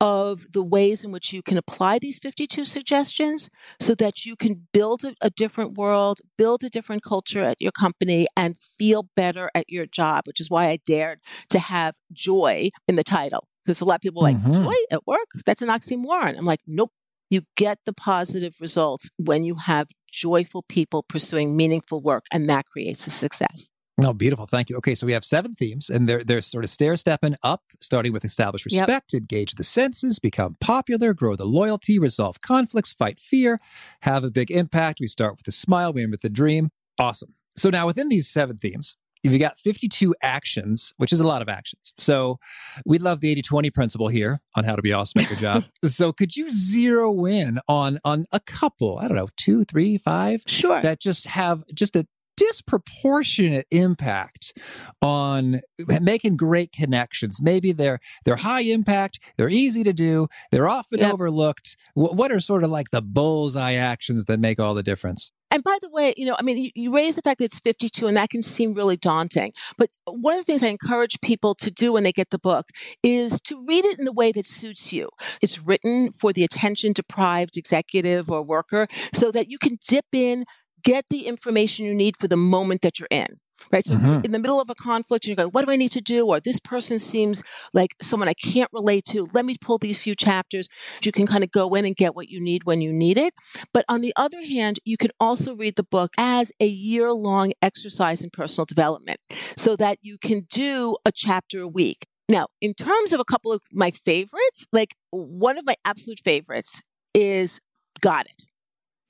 of 0.00 0.52
the 0.52 0.62
ways 0.62 1.02
in 1.02 1.10
which 1.10 1.32
you 1.32 1.42
can 1.42 1.58
apply 1.58 1.98
these 1.98 2.18
52 2.18 2.64
suggestions 2.64 3.50
so 3.80 3.94
that 3.96 4.24
you 4.24 4.36
can 4.36 4.68
build 4.72 5.04
a, 5.04 5.14
a 5.20 5.30
different 5.30 5.76
world, 5.76 6.20
build 6.38 6.62
a 6.62 6.70
different 6.70 7.02
culture 7.02 7.42
at 7.42 7.60
your 7.60 7.72
company, 7.72 8.26
and 8.36 8.58
feel 8.58 9.08
better 9.16 9.50
at 9.54 9.68
your 9.68 9.86
job, 9.86 10.26
which 10.26 10.40
is 10.40 10.50
why 10.50 10.68
I 10.68 10.78
dared 10.84 11.20
to 11.48 11.58
have 11.58 11.96
joy 12.12 12.70
in 12.86 12.94
the 12.94 13.04
title 13.04 13.48
because 13.66 13.80
a 13.80 13.84
lot 13.84 13.96
of 13.96 14.00
people 14.00 14.22
are 14.22 14.30
like, 14.30 14.36
mm-hmm. 14.36 14.64
joy 14.64 14.74
at 14.90 15.06
work? 15.06 15.26
That's 15.44 15.62
an 15.62 15.68
oxymoron. 15.68 16.38
I'm 16.38 16.44
like, 16.44 16.60
nope. 16.66 16.92
You 17.28 17.42
get 17.56 17.80
the 17.84 17.92
positive 17.92 18.54
results 18.60 19.10
when 19.16 19.44
you 19.44 19.56
have 19.56 19.88
joyful 20.12 20.62
people 20.68 21.02
pursuing 21.02 21.56
meaningful 21.56 22.00
work, 22.00 22.26
and 22.32 22.48
that 22.48 22.66
creates 22.66 23.08
a 23.08 23.10
success. 23.10 23.68
Oh, 24.00 24.12
beautiful. 24.12 24.46
Thank 24.46 24.70
you. 24.70 24.76
Okay, 24.76 24.94
so 24.94 25.06
we 25.06 25.12
have 25.12 25.24
seven 25.24 25.54
themes, 25.54 25.90
and 25.90 26.08
they're, 26.08 26.22
they're 26.22 26.42
sort 26.42 26.64
of 26.64 26.70
stair 26.70 26.94
stepping 26.96 27.34
up, 27.42 27.62
starting 27.80 28.12
with 28.12 28.24
establish 28.24 28.64
respect, 28.64 29.12
yep. 29.12 29.20
engage 29.20 29.54
the 29.54 29.64
senses, 29.64 30.18
become 30.18 30.56
popular, 30.60 31.14
grow 31.14 31.34
the 31.34 31.46
loyalty, 31.46 31.98
resolve 31.98 32.40
conflicts, 32.40 32.92
fight 32.92 33.18
fear, 33.18 33.58
have 34.02 34.22
a 34.22 34.30
big 34.30 34.50
impact. 34.50 35.00
We 35.00 35.08
start 35.08 35.38
with 35.38 35.48
a 35.48 35.52
smile, 35.52 35.92
we 35.92 36.02
end 36.02 36.12
with 36.12 36.24
a 36.24 36.28
dream. 36.28 36.68
Awesome. 36.98 37.34
So 37.56 37.70
now 37.70 37.86
within 37.86 38.10
these 38.10 38.28
seven 38.28 38.58
themes, 38.58 38.96
You've 39.32 39.40
got 39.40 39.58
52 39.58 40.14
actions, 40.22 40.94
which 40.96 41.12
is 41.12 41.20
a 41.20 41.26
lot 41.26 41.42
of 41.42 41.48
actions. 41.48 41.92
So 41.98 42.38
we 42.84 42.98
love 42.98 43.20
the 43.20 43.34
80-20 43.34 43.72
principle 43.72 44.08
here 44.08 44.40
on 44.56 44.64
how 44.64 44.76
to 44.76 44.82
be 44.82 44.92
awesome 44.92 45.22
at 45.22 45.30
your 45.30 45.38
job. 45.38 45.64
so 45.84 46.12
could 46.12 46.36
you 46.36 46.50
zero 46.50 47.24
in 47.26 47.58
on 47.68 47.98
on 48.04 48.26
a 48.32 48.40
couple, 48.40 48.98
I 48.98 49.08
don't 49.08 49.16
know, 49.16 49.28
two, 49.36 49.64
three, 49.64 49.98
five? 49.98 50.42
Sure. 50.46 50.80
That 50.80 51.00
just 51.00 51.26
have 51.26 51.64
just 51.74 51.96
a 51.96 52.06
disproportionate 52.36 53.66
impact 53.70 54.52
on 55.00 55.60
making 56.00 56.36
great 56.36 56.72
connections. 56.72 57.40
Maybe 57.42 57.72
they're 57.72 57.98
they're 58.24 58.36
high 58.36 58.62
impact, 58.62 59.18
they're 59.36 59.48
easy 59.48 59.82
to 59.84 59.92
do, 59.92 60.28
they're 60.52 60.68
often 60.68 61.00
yep. 61.00 61.14
overlooked. 61.14 61.76
What 61.94 62.30
are 62.30 62.40
sort 62.40 62.62
of 62.62 62.70
like 62.70 62.90
the 62.90 63.02
bullseye 63.02 63.74
actions 63.74 64.26
that 64.26 64.38
make 64.38 64.60
all 64.60 64.74
the 64.74 64.82
difference? 64.82 65.32
And 65.50 65.62
by 65.62 65.78
the 65.80 65.88
way, 65.88 66.12
you 66.16 66.26
know, 66.26 66.36
I 66.38 66.42
mean, 66.42 66.58
you, 66.58 66.70
you 66.74 66.94
raise 66.94 67.14
the 67.14 67.22
fact 67.22 67.38
that 67.38 67.44
it's 67.44 67.60
52 67.60 68.06
and 68.06 68.16
that 68.16 68.30
can 68.30 68.42
seem 68.42 68.74
really 68.74 68.96
daunting. 68.96 69.52
But 69.78 69.90
one 70.04 70.34
of 70.34 70.40
the 70.40 70.44
things 70.44 70.62
I 70.62 70.68
encourage 70.68 71.20
people 71.20 71.54
to 71.56 71.70
do 71.70 71.92
when 71.92 72.02
they 72.02 72.12
get 72.12 72.30
the 72.30 72.38
book 72.38 72.66
is 73.02 73.40
to 73.42 73.64
read 73.64 73.84
it 73.84 73.98
in 73.98 74.04
the 74.04 74.12
way 74.12 74.32
that 74.32 74.46
suits 74.46 74.92
you. 74.92 75.10
It's 75.40 75.60
written 75.60 76.10
for 76.12 76.32
the 76.32 76.44
attention 76.44 76.92
deprived 76.92 77.56
executive 77.56 78.30
or 78.30 78.42
worker 78.42 78.88
so 79.12 79.30
that 79.30 79.48
you 79.48 79.58
can 79.58 79.78
dip 79.88 80.06
in, 80.12 80.44
get 80.82 81.06
the 81.10 81.26
information 81.26 81.86
you 81.86 81.94
need 81.94 82.16
for 82.16 82.28
the 82.28 82.36
moment 82.36 82.82
that 82.82 82.98
you're 82.98 83.08
in. 83.10 83.38
Right. 83.72 83.84
So 83.84 83.94
mm-hmm. 83.94 84.24
in 84.24 84.32
the 84.32 84.38
middle 84.38 84.60
of 84.60 84.70
a 84.70 84.74
conflict, 84.74 85.26
you're 85.26 85.36
going, 85.36 85.48
what 85.50 85.64
do 85.64 85.70
I 85.70 85.76
need 85.76 85.92
to 85.92 86.00
do? 86.00 86.26
Or 86.26 86.40
this 86.40 86.60
person 86.60 86.98
seems 86.98 87.42
like 87.72 87.96
someone 88.00 88.28
I 88.28 88.34
can't 88.34 88.70
relate 88.72 89.04
to. 89.06 89.28
Let 89.32 89.44
me 89.44 89.56
pull 89.60 89.78
these 89.78 89.98
few 89.98 90.14
chapters. 90.14 90.68
You 91.02 91.12
can 91.12 91.26
kind 91.26 91.42
of 91.42 91.50
go 91.50 91.74
in 91.74 91.84
and 91.84 91.96
get 91.96 92.14
what 92.14 92.28
you 92.28 92.40
need 92.40 92.64
when 92.64 92.80
you 92.80 92.92
need 92.92 93.16
it. 93.16 93.34
But 93.72 93.84
on 93.88 94.00
the 94.00 94.12
other 94.16 94.44
hand, 94.44 94.78
you 94.84 94.96
can 94.96 95.10
also 95.18 95.54
read 95.54 95.76
the 95.76 95.84
book 95.84 96.12
as 96.18 96.52
a 96.60 96.66
year 96.66 97.12
long 97.12 97.52
exercise 97.60 98.22
in 98.22 98.30
personal 98.30 98.66
development 98.66 99.20
so 99.56 99.76
that 99.76 99.98
you 100.02 100.18
can 100.18 100.46
do 100.50 100.96
a 101.04 101.12
chapter 101.12 101.62
a 101.62 101.68
week. 101.68 102.06
Now, 102.28 102.48
in 102.60 102.74
terms 102.74 103.12
of 103.12 103.20
a 103.20 103.24
couple 103.24 103.52
of 103.52 103.60
my 103.72 103.90
favorites, 103.90 104.66
like 104.72 104.96
one 105.10 105.58
of 105.58 105.64
my 105.64 105.76
absolute 105.84 106.20
favorites 106.24 106.82
is 107.14 107.60
got 108.00 108.26
it. 108.26 108.42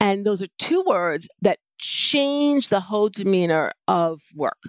And 0.01 0.27
those 0.27 0.43
are 0.43 0.49
two 0.59 0.85
words 0.87 1.29
that 1.41 1.59
change 1.79 2.69
the 2.69 2.81
whole 2.81 3.09
demeanor 3.09 3.73
of 3.89 4.23
work. 4.35 4.63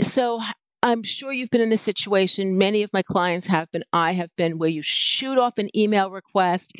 So 0.00 0.40
I'm 0.82 1.02
sure 1.02 1.32
you've 1.32 1.50
been 1.50 1.60
in 1.60 1.70
this 1.70 1.80
situation. 1.80 2.58
Many 2.58 2.82
of 2.82 2.92
my 2.92 3.02
clients 3.02 3.46
have 3.46 3.70
been. 3.70 3.84
I 3.92 4.12
have 4.12 4.30
been 4.36 4.58
where 4.58 4.68
you 4.68 4.82
shoot 4.82 5.38
off 5.38 5.58
an 5.58 5.74
email 5.76 6.10
request 6.10 6.74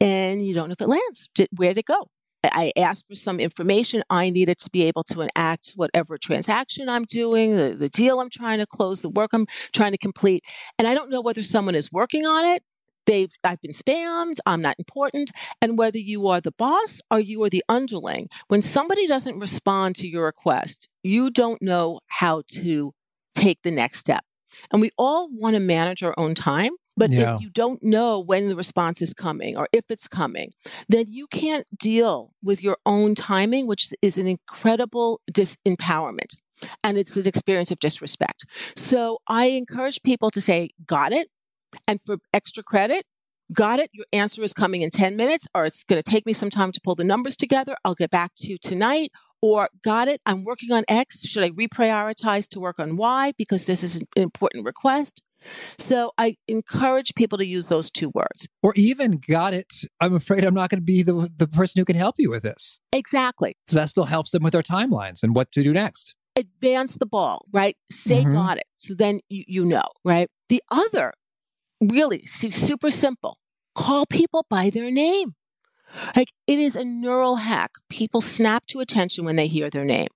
and 0.00 0.44
you 0.44 0.54
don't 0.54 0.68
know 0.68 0.72
if 0.72 0.80
it 0.80 0.88
lands. 0.88 1.28
Where'd 1.56 1.78
it 1.78 1.84
go? 1.84 2.08
I 2.44 2.72
asked 2.76 3.06
for 3.06 3.14
some 3.14 3.38
information. 3.38 4.02
I 4.10 4.30
needed 4.30 4.58
to 4.58 4.70
be 4.70 4.82
able 4.82 5.04
to 5.04 5.20
enact 5.20 5.74
whatever 5.76 6.18
transaction 6.18 6.88
I'm 6.88 7.04
doing, 7.04 7.54
the, 7.56 7.76
the 7.78 7.88
deal 7.88 8.18
I'm 8.18 8.30
trying 8.30 8.58
to 8.58 8.66
close, 8.66 9.00
the 9.00 9.08
work 9.08 9.30
I'm 9.32 9.46
trying 9.72 9.92
to 9.92 9.98
complete. 9.98 10.42
And 10.76 10.88
I 10.88 10.94
don't 10.94 11.10
know 11.10 11.20
whether 11.20 11.44
someone 11.44 11.76
is 11.76 11.92
working 11.92 12.26
on 12.26 12.44
it 12.44 12.64
they've 13.06 13.32
I've 13.44 13.60
been 13.60 13.72
spammed, 13.72 14.38
I'm 14.46 14.60
not 14.60 14.76
important, 14.78 15.30
and 15.60 15.78
whether 15.78 15.98
you 15.98 16.28
are 16.28 16.40
the 16.40 16.52
boss 16.52 17.00
or 17.10 17.20
you 17.20 17.42
are 17.44 17.50
the 17.50 17.64
underling, 17.68 18.28
when 18.48 18.62
somebody 18.62 19.06
doesn't 19.06 19.38
respond 19.38 19.96
to 19.96 20.08
your 20.08 20.24
request, 20.26 20.88
you 21.02 21.30
don't 21.30 21.62
know 21.62 22.00
how 22.08 22.42
to 22.48 22.92
take 23.34 23.62
the 23.62 23.70
next 23.70 23.98
step. 23.98 24.24
And 24.70 24.80
we 24.80 24.90
all 24.98 25.28
want 25.32 25.54
to 25.54 25.60
manage 25.60 26.02
our 26.02 26.14
own 26.18 26.34
time. 26.34 26.72
But 26.96 27.10
yeah. 27.10 27.36
if 27.36 27.40
you 27.40 27.48
don't 27.48 27.82
know 27.82 28.20
when 28.20 28.48
the 28.48 28.56
response 28.56 29.00
is 29.00 29.14
coming 29.14 29.56
or 29.56 29.66
if 29.72 29.84
it's 29.88 30.08
coming, 30.08 30.52
then 30.88 31.06
you 31.08 31.26
can't 31.26 31.66
deal 31.78 32.32
with 32.42 32.62
your 32.62 32.76
own 32.84 33.14
timing, 33.14 33.66
which 33.66 33.88
is 34.02 34.18
an 34.18 34.26
incredible 34.26 35.22
disempowerment. 35.32 36.36
And 36.84 36.98
it's 36.98 37.16
an 37.16 37.26
experience 37.26 37.70
of 37.70 37.78
disrespect. 37.78 38.44
So 38.76 39.18
I 39.26 39.46
encourage 39.46 40.02
people 40.02 40.30
to 40.30 40.40
say, 40.40 40.70
got 40.86 41.12
it. 41.12 41.28
And 41.86 42.00
for 42.00 42.18
extra 42.32 42.62
credit, 42.62 43.04
got 43.52 43.78
it. 43.78 43.90
Your 43.92 44.06
answer 44.12 44.42
is 44.42 44.52
coming 44.52 44.82
in 44.82 44.90
10 44.90 45.16
minutes, 45.16 45.46
or 45.54 45.64
it's 45.64 45.84
going 45.84 46.00
to 46.00 46.10
take 46.10 46.26
me 46.26 46.32
some 46.32 46.50
time 46.50 46.72
to 46.72 46.80
pull 46.80 46.94
the 46.94 47.04
numbers 47.04 47.36
together. 47.36 47.76
I'll 47.84 47.94
get 47.94 48.10
back 48.10 48.32
to 48.38 48.48
you 48.48 48.58
tonight. 48.58 49.10
Or 49.44 49.68
got 49.82 50.06
it. 50.06 50.20
I'm 50.24 50.44
working 50.44 50.70
on 50.70 50.84
X. 50.86 51.26
Should 51.26 51.42
I 51.42 51.50
reprioritize 51.50 52.46
to 52.50 52.60
work 52.60 52.78
on 52.78 52.96
Y 52.96 53.32
because 53.36 53.64
this 53.64 53.82
is 53.82 53.96
an 53.96 54.06
important 54.14 54.64
request? 54.64 55.20
So 55.76 56.12
I 56.16 56.36
encourage 56.46 57.14
people 57.16 57.38
to 57.38 57.46
use 57.46 57.66
those 57.66 57.90
two 57.90 58.10
words. 58.14 58.46
Or 58.62 58.72
even 58.76 59.18
got 59.18 59.52
it. 59.52 59.84
I'm 60.00 60.14
afraid 60.14 60.44
I'm 60.44 60.54
not 60.54 60.70
going 60.70 60.80
to 60.80 60.84
be 60.84 61.02
the, 61.02 61.28
the 61.36 61.48
person 61.48 61.80
who 61.80 61.84
can 61.84 61.96
help 61.96 62.16
you 62.18 62.30
with 62.30 62.44
this. 62.44 62.78
Exactly. 62.92 63.56
So 63.66 63.80
that 63.80 63.88
still 63.88 64.04
helps 64.04 64.30
them 64.30 64.44
with 64.44 64.52
their 64.52 64.62
timelines 64.62 65.24
and 65.24 65.34
what 65.34 65.50
to 65.52 65.62
do 65.64 65.72
next. 65.72 66.14
Advance 66.36 66.96
the 66.98 67.06
ball, 67.06 67.44
right? 67.52 67.76
Say 67.90 68.22
mm-hmm. 68.22 68.32
got 68.32 68.58
it. 68.58 68.66
So 68.78 68.94
then 68.94 69.20
you, 69.28 69.44
you 69.46 69.64
know, 69.64 69.82
right? 70.04 70.30
The 70.48 70.62
other 70.70 71.12
really 71.90 72.24
super 72.26 72.90
simple. 72.90 73.38
Call 73.74 74.06
people 74.06 74.46
by 74.48 74.70
their 74.70 74.90
name. 74.90 75.34
Like 76.16 76.28
it 76.46 76.58
is 76.58 76.76
a 76.76 76.84
neural 76.84 77.36
hack. 77.36 77.72
People 77.88 78.20
snap 78.20 78.66
to 78.68 78.80
attention 78.80 79.24
when 79.24 79.36
they 79.36 79.46
hear 79.46 79.68
their 79.68 79.84
name. 79.84 80.08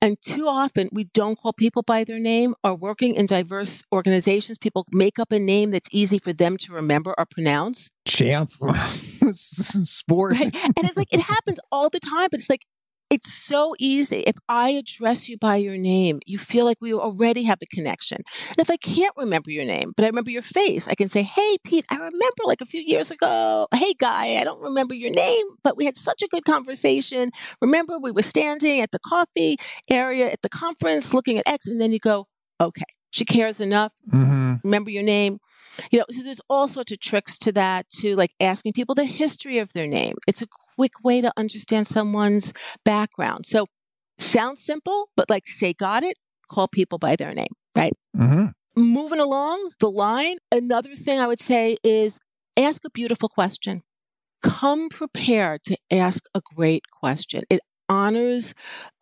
And 0.00 0.20
too 0.20 0.46
often 0.46 0.88
we 0.92 1.04
don't 1.04 1.38
call 1.38 1.52
people 1.52 1.82
by 1.82 2.04
their 2.04 2.18
name 2.18 2.54
or 2.64 2.74
working 2.74 3.14
in 3.14 3.26
diverse 3.26 3.84
organizations, 3.92 4.58
people 4.58 4.86
make 4.90 5.18
up 5.18 5.30
a 5.32 5.38
name 5.38 5.70
that's 5.70 5.88
easy 5.92 6.18
for 6.18 6.32
them 6.32 6.56
to 6.58 6.72
remember 6.72 7.14
or 7.16 7.26
pronounce. 7.26 7.90
Champ. 8.04 8.50
Sport. 9.32 10.38
Right? 10.38 10.54
And 10.64 10.78
it's 10.78 10.96
like 10.96 11.12
it 11.12 11.20
happens 11.20 11.60
all 11.70 11.88
the 11.90 12.00
time, 12.00 12.28
but 12.30 12.40
it's 12.40 12.50
like 12.50 12.66
it's 13.10 13.32
so 13.32 13.74
easy. 13.78 14.20
If 14.20 14.36
I 14.48 14.70
address 14.70 15.28
you 15.28 15.36
by 15.36 15.56
your 15.56 15.76
name, 15.76 16.20
you 16.26 16.38
feel 16.38 16.64
like 16.64 16.78
we 16.80 16.94
already 16.94 17.42
have 17.42 17.58
a 17.60 17.66
connection. 17.66 18.18
And 18.48 18.58
if 18.58 18.70
I 18.70 18.76
can't 18.76 19.14
remember 19.16 19.50
your 19.50 19.64
name, 19.64 19.92
but 19.96 20.04
I 20.04 20.06
remember 20.08 20.30
your 20.30 20.42
face, 20.42 20.86
I 20.86 20.94
can 20.94 21.08
say, 21.08 21.22
Hey, 21.22 21.56
Pete, 21.64 21.84
I 21.90 21.96
remember 21.96 22.44
like 22.44 22.60
a 22.60 22.66
few 22.66 22.80
years 22.80 23.10
ago. 23.10 23.66
Hey, 23.74 23.94
guy, 23.98 24.36
I 24.36 24.44
don't 24.44 24.62
remember 24.62 24.94
your 24.94 25.10
name, 25.10 25.44
but 25.64 25.76
we 25.76 25.86
had 25.86 25.98
such 25.98 26.22
a 26.22 26.28
good 26.28 26.44
conversation. 26.44 27.32
Remember, 27.60 27.98
we 27.98 28.12
were 28.12 28.22
standing 28.22 28.80
at 28.80 28.92
the 28.92 29.00
coffee 29.00 29.56
area 29.90 30.30
at 30.30 30.42
the 30.42 30.48
conference 30.48 31.12
looking 31.12 31.38
at 31.38 31.48
X. 31.48 31.66
And 31.66 31.80
then 31.80 31.92
you 31.92 31.98
go, 31.98 32.26
Okay, 32.60 32.84
she 33.10 33.24
cares 33.24 33.60
enough. 33.60 33.92
Mm-hmm. 34.12 34.56
Remember 34.64 34.90
your 34.90 35.02
name. 35.02 35.38
You 35.90 36.00
know, 36.00 36.04
so 36.10 36.22
there's 36.22 36.40
all 36.48 36.68
sorts 36.68 36.92
of 36.92 37.00
tricks 37.00 37.38
to 37.38 37.52
that, 37.52 37.88
to 38.00 38.14
like 38.16 38.34
asking 38.40 38.72
people 38.72 38.94
the 38.94 39.04
history 39.04 39.58
of 39.58 39.72
their 39.72 39.86
name. 39.86 40.16
It's 40.26 40.42
a 40.42 40.48
quick 40.76 40.92
way 41.02 41.20
to 41.20 41.32
understand 41.36 41.86
someone's 41.86 42.52
background. 42.84 43.46
So 43.46 43.66
sounds 44.18 44.62
simple, 44.62 45.10
but 45.16 45.30
like 45.30 45.46
say 45.46 45.72
got 45.72 46.02
it, 46.02 46.16
call 46.48 46.68
people 46.68 46.98
by 46.98 47.16
their 47.16 47.32
name, 47.32 47.52
right? 47.74 47.92
Mm-hmm. 48.16 48.46
Moving 48.80 49.20
along 49.20 49.70
the 49.80 49.90
line, 49.90 50.38
another 50.52 50.94
thing 50.94 51.18
I 51.18 51.26
would 51.26 51.40
say 51.40 51.76
is 51.82 52.18
ask 52.56 52.84
a 52.84 52.90
beautiful 52.90 53.28
question. 53.28 53.82
come 54.42 54.88
prepared 54.88 55.62
to 55.64 55.76
ask 55.90 56.24
a 56.34 56.40
great 56.54 56.84
question. 56.90 57.42
It 57.50 57.60
honors 57.88 58.54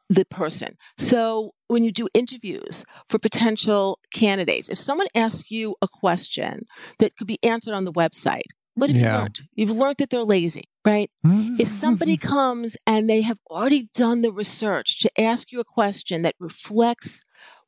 the 0.08 0.24
person. 0.24 0.76
So 0.96 1.52
when 1.68 1.84
you 1.84 1.92
do 1.92 2.08
interviews 2.14 2.84
for 3.08 3.18
potential 3.18 3.98
candidates, 4.12 4.68
if 4.68 4.78
someone 4.78 5.06
asks 5.14 5.50
you 5.50 5.76
a 5.80 5.88
question 5.88 6.66
that 6.98 7.16
could 7.16 7.26
be 7.26 7.38
answered 7.42 7.75
on 7.75 7.84
the 7.84 7.92
website, 7.92 8.50
what 8.75 8.90
have 8.90 8.96
yeah. 8.96 9.12
you 9.12 9.18
learned? 9.18 9.40
You've 9.54 9.70
learned 9.70 9.96
that 9.98 10.10
they're 10.10 10.22
lazy, 10.22 10.64
right? 10.87 11.10
Mm-hmm. 11.26 11.56
if 11.60 11.68
somebody 11.68 12.16
mm-hmm. 12.16 12.28
comes 12.28 12.76
and 12.87 13.10
they 13.10 13.22
have 13.22 13.38
already 13.50 13.88
done 13.94 14.22
the 14.22 14.32
research 14.32 15.00
to 15.00 15.20
ask 15.20 15.50
you 15.50 15.60
a 15.60 15.64
question 15.64 16.22
that 16.22 16.37
reflects 16.38 17.22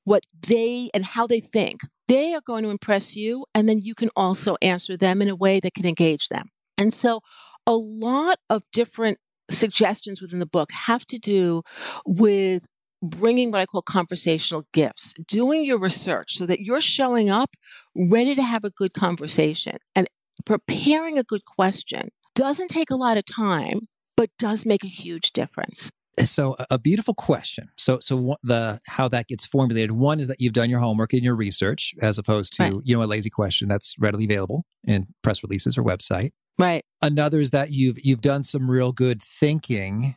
what 0.05 0.25
they 0.49 0.89
and 0.95 1.05
how 1.05 1.27
they 1.27 1.41
think, 1.41 1.81
they 2.09 2.33
are 2.33 2.41
going 2.47 2.65
to 2.65 2.71
impress 2.71 3.17
you. 3.17 3.45
And 3.55 3.69
then 3.69 3.81
you 3.81 3.95
can 3.95 4.11
also 4.17 4.57
answer 4.63 4.97
them 4.97 5.21
in 5.21 5.29
a 5.29 5.37
way 5.37 5.61
that 5.61 5.75
can 5.75 5.87
engage 5.87 6.29
them. 6.29 6.49
And 6.79 6.93
so 6.93 7.21
a 7.67 7.75
lot 7.75 8.39
of 8.49 8.63
different 8.73 9.19
suggestions 9.51 10.21
within 10.23 10.39
the 10.39 10.47
book 10.47 10.71
have 10.87 11.05
to 11.07 11.19
do 11.19 11.63
with 12.07 12.67
bringing 13.03 13.51
what 13.51 13.61
I 13.61 13.67
call 13.67 13.83
conversational 13.83 14.65
gifts, 14.73 15.15
doing 15.27 15.65
your 15.65 15.79
research 15.79 16.35
so 16.35 16.47
that 16.47 16.61
you're 16.61 16.81
showing 16.81 17.31
up 17.31 17.51
ready 17.95 18.35
to 18.35 18.43
have 18.43 18.65
a 18.65 18.71
good 18.71 18.93
conversation 18.93 19.79
and 19.95 20.09
preparing 20.45 21.19
a 21.19 21.23
good 21.23 21.45
question 21.45 22.09
doesn't 22.35 22.69
take 22.69 22.91
a 22.91 22.97
lot 22.97 23.17
of 23.17 23.25
time, 23.27 23.89
but 24.17 24.31
does 24.39 24.65
make 24.65 24.85
a 24.85 24.89
huge 24.89 25.33
difference. 25.33 25.91
So 26.25 26.57
a 26.71 26.79
beautiful 26.79 27.15
question. 27.15 27.71
So 27.77 27.99
so 28.01 28.37
the 28.43 28.81
how 28.89 29.09
that 29.09 29.29
gets 29.29 29.47
formulated. 29.47 29.93
One 29.93 30.21
is 30.21 30.29
that 30.29 30.41
you've 30.41 30.53
done 30.53 30.69
your 30.69 30.81
homework 30.81 31.13
and 31.13 31.23
your 31.23 31.35
research, 31.37 31.95
as 32.01 32.19
opposed 32.19 32.53
to 32.55 32.63
right. 32.63 32.75
you 32.85 32.97
know 32.97 33.03
a 33.03 33.07
lazy 33.07 33.31
question 33.31 33.69
that's 33.69 33.95
readily 33.99 34.25
available 34.25 34.63
in 34.85 35.09
press 35.23 35.43
releases 35.43 35.79
or 35.79 35.83
website. 35.83 36.31
Right. 36.59 36.83
Another 37.01 37.41
is 37.41 37.51
that 37.51 37.71
you've 37.71 37.99
you've 38.03 38.21
done 38.21 38.43
some 38.43 38.71
real 38.71 38.93
good 38.93 39.23
thinking. 39.23 40.17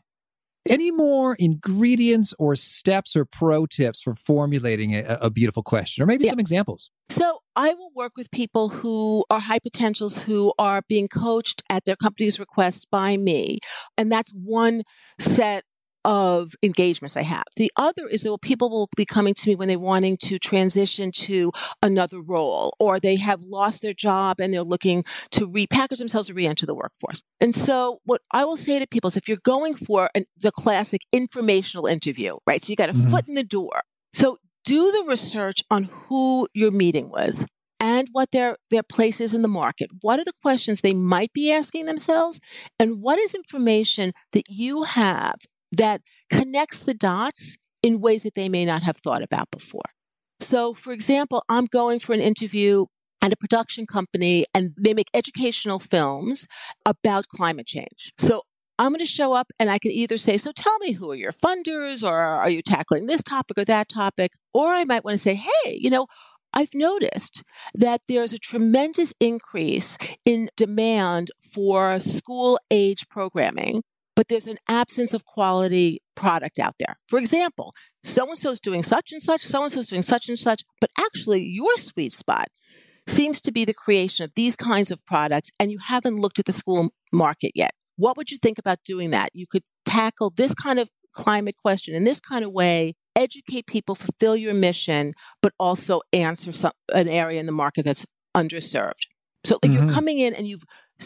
Any 0.70 0.91
more 0.91 1.36
ingredients 1.38 2.34
or 2.39 2.55
steps 2.55 3.15
or 3.15 3.25
pro 3.25 3.65
tips 3.65 4.01
for 4.01 4.15
formulating 4.15 4.96
a, 4.96 5.17
a 5.22 5.29
beautiful 5.29 5.63
question, 5.63 6.01
or 6.01 6.05
maybe 6.05 6.24
yeah. 6.24 6.29
some 6.29 6.39
examples? 6.39 6.89
So 7.10 7.39
I 7.55 7.74
will 7.74 7.91
work 7.93 8.13
with 8.15 8.32
people 8.32 8.70
who 8.70 9.25
are 9.29 9.41
high 9.41 9.60
potentials 9.60 10.20
who 10.20 10.53
are 10.58 10.82
being 10.88 11.08
coached 11.08 11.63
at 11.70 11.86
their 11.86 11.98
company's 11.98 12.39
request 12.39 12.88
by 12.89 13.17
me, 13.17 13.60
and 13.98 14.12
that's 14.12 14.32
one 14.34 14.84
set 15.20 15.63
of 16.05 16.53
engagements 16.62 17.17
I 17.17 17.24
have. 17.24 17.43
The 17.55 17.72
other 17.75 18.07
is 18.07 18.24
that 18.24 18.38
people 18.41 18.69
will 18.69 18.89
be 18.95 19.05
coming 19.05 19.33
to 19.36 19.50
me 19.50 19.55
when 19.55 19.67
they're 19.67 19.79
wanting 19.79 20.17
to 20.24 20.39
transition 20.39 21.12
to 21.13 21.51
another 21.81 22.22
role 22.22 22.75
or 22.79 23.00
they 23.00 23.15
have 23.17 23.41
lost 23.43 23.81
their 23.81 23.93
job 23.93 24.39
and 24.39 24.53
they're 24.53 24.63
looking 24.63 25.03
to 25.31 25.48
repackage 25.48 26.00
themselves 26.00 26.29
or 26.29 26.33
re-enter 26.33 26.65
the 26.65 26.75
workforce. 26.75 27.22
And 27.39 27.53
so 27.53 28.00
what 28.05 28.22
I 28.31 28.45
will 28.45 28.57
say 28.57 28.79
to 28.79 28.88
people 28.88 29.07
is 29.07 29.17
if 29.17 29.27
you're 29.27 29.38
going 29.38 29.75
for 29.75 30.10
an, 30.15 30.25
the 30.38 30.51
classic 30.51 31.01
informational 31.12 31.88
interview, 31.88 32.38
right? 32.45 32.63
So 32.63 32.72
you 32.72 32.75
got 32.75 32.89
a 32.89 32.93
mm-hmm. 32.93 33.10
foot 33.10 33.27
in 33.27 33.36
the 33.36 33.43
door. 33.43 33.81
So 34.13 34.38
do 34.65 34.91
the 34.91 35.05
research 35.07 35.63
on 35.69 35.83
who 35.83 36.48
you're 36.53 36.72
meeting 36.72 37.10
with 37.12 37.45
and 37.79 38.07
what 38.13 38.31
their, 38.31 38.57
their 38.69 38.83
place 38.83 39.19
is 39.19 39.33
in 39.33 39.41
the 39.41 39.50
market. 39.50 39.89
What 40.01 40.19
are 40.19 40.24
the 40.24 40.31
questions 40.41 40.79
they 40.79 40.93
might 40.93 41.33
be 41.33 41.51
asking 41.51 41.86
themselves? 41.86 42.39
And 42.79 43.01
what 43.01 43.19
is 43.19 43.36
information 43.36 44.13
that 44.31 44.50
you 44.50 44.83
have 44.83 45.36
that 45.77 46.01
connects 46.31 46.79
the 46.79 46.93
dots 46.93 47.57
in 47.81 47.99
ways 47.99 48.23
that 48.23 48.33
they 48.35 48.49
may 48.49 48.65
not 48.65 48.83
have 48.83 48.97
thought 48.97 49.21
about 49.21 49.51
before. 49.51 49.81
So, 50.39 50.73
for 50.73 50.93
example, 50.93 51.43
I'm 51.49 51.65
going 51.65 51.99
for 51.99 52.13
an 52.13 52.19
interview 52.19 52.85
at 53.21 53.31
a 53.31 53.37
production 53.37 53.85
company 53.85 54.45
and 54.53 54.71
they 54.77 54.93
make 54.93 55.09
educational 55.13 55.79
films 55.79 56.45
about 56.85 57.27
climate 57.27 57.65
change. 57.65 58.11
So 58.17 58.41
I'm 58.77 58.91
going 58.91 58.99
to 58.99 59.05
show 59.05 59.33
up 59.33 59.51
and 59.59 59.69
I 59.69 59.79
can 59.79 59.91
either 59.91 60.17
say, 60.17 60.35
So 60.37 60.51
tell 60.51 60.77
me 60.79 60.93
who 60.93 61.11
are 61.11 61.15
your 61.15 61.31
funders, 61.31 62.03
or 62.03 62.17
are 62.17 62.49
you 62.49 62.61
tackling 62.61 63.05
this 63.05 63.23
topic 63.23 63.57
or 63.57 63.65
that 63.65 63.87
topic? 63.87 64.33
Or 64.53 64.69
I 64.69 64.83
might 64.83 65.05
want 65.05 65.15
to 65.15 65.21
say, 65.21 65.35
Hey, 65.35 65.77
you 65.79 65.89
know, 65.89 66.07
I've 66.53 66.73
noticed 66.73 67.43
that 67.73 68.01
there's 68.07 68.33
a 68.33 68.39
tremendous 68.39 69.13
increase 69.19 69.97
in 70.25 70.49
demand 70.57 71.31
for 71.39 71.99
school 71.99 72.59
age 72.69 73.07
programming 73.09 73.81
but 74.15 74.27
there's 74.27 74.48
an 74.48 74.58
absence 74.67 75.13
of 75.13 75.25
quality 75.25 76.00
product 76.15 76.60
out 76.60 76.75
there. 76.79 76.98
For 77.08 77.20
example, 77.20 77.74
so 78.03 78.27
and 78.27 78.38
so 78.38 78.51
is 78.51 78.60
doing 78.60 78.84
such 78.84 79.12
and 79.12 79.22
such, 79.22 79.41
so 79.41 79.63
and 79.63 79.72
so 79.72 79.79
is 79.79 79.89
doing 79.89 80.01
such 80.01 80.29
and 80.29 80.38
such, 80.38 80.63
but 80.79 80.89
actually 81.00 81.43
your 81.43 81.75
sweet 81.75 82.13
spot 82.13 82.48
seems 83.08 83.41
to 83.41 83.51
be 83.51 83.65
the 83.65 83.74
creation 83.74 84.24
of 84.24 84.36
these 84.36 84.55
kinds 84.55 84.91
of 84.91 85.05
products, 85.05 85.51
and 85.60 85.72
you 85.72 85.77
haven't 85.88 86.20
looked 86.20 86.39
at 86.39 86.46
the 86.46 86.51
school 86.51 86.91
market 87.12 87.51
yet. 87.55 87.72
What 87.96 88.17
would 88.17 88.32
you 88.32 88.38
think 88.38 88.58
about 88.58 88.84
doing 88.86 89.12
that? 89.12 89.29
You 89.34 89.46
could 89.46 89.63
tackle 89.86 90.32
this 90.36 90.53
kind 90.53 90.79
of 90.79 90.89
climate 91.13 91.55
question 91.58 91.93
in 91.93 92.03
this 92.03 92.20
kind 92.20 92.43
of 92.43 92.51
way, 92.51 92.93
educate 93.15 93.67
people, 93.67 93.96
fulfill 93.96 94.36
your 94.36 94.53
mission, 94.53 95.13
but 95.41 95.53
also 95.60 96.01
answer 96.12 96.51
some, 96.51 96.72
an 96.93 97.08
area 97.08 97.39
in 97.39 97.46
the 97.46 97.51
market 97.51 97.86
that's 97.86 98.05
underserved. 98.36 99.08
So 99.46 99.58
mm-hmm. 99.58 99.74
you're 99.74 99.89
coming 99.89 100.20
in 100.20 100.34
and 100.34 100.48
you've 100.48 100.63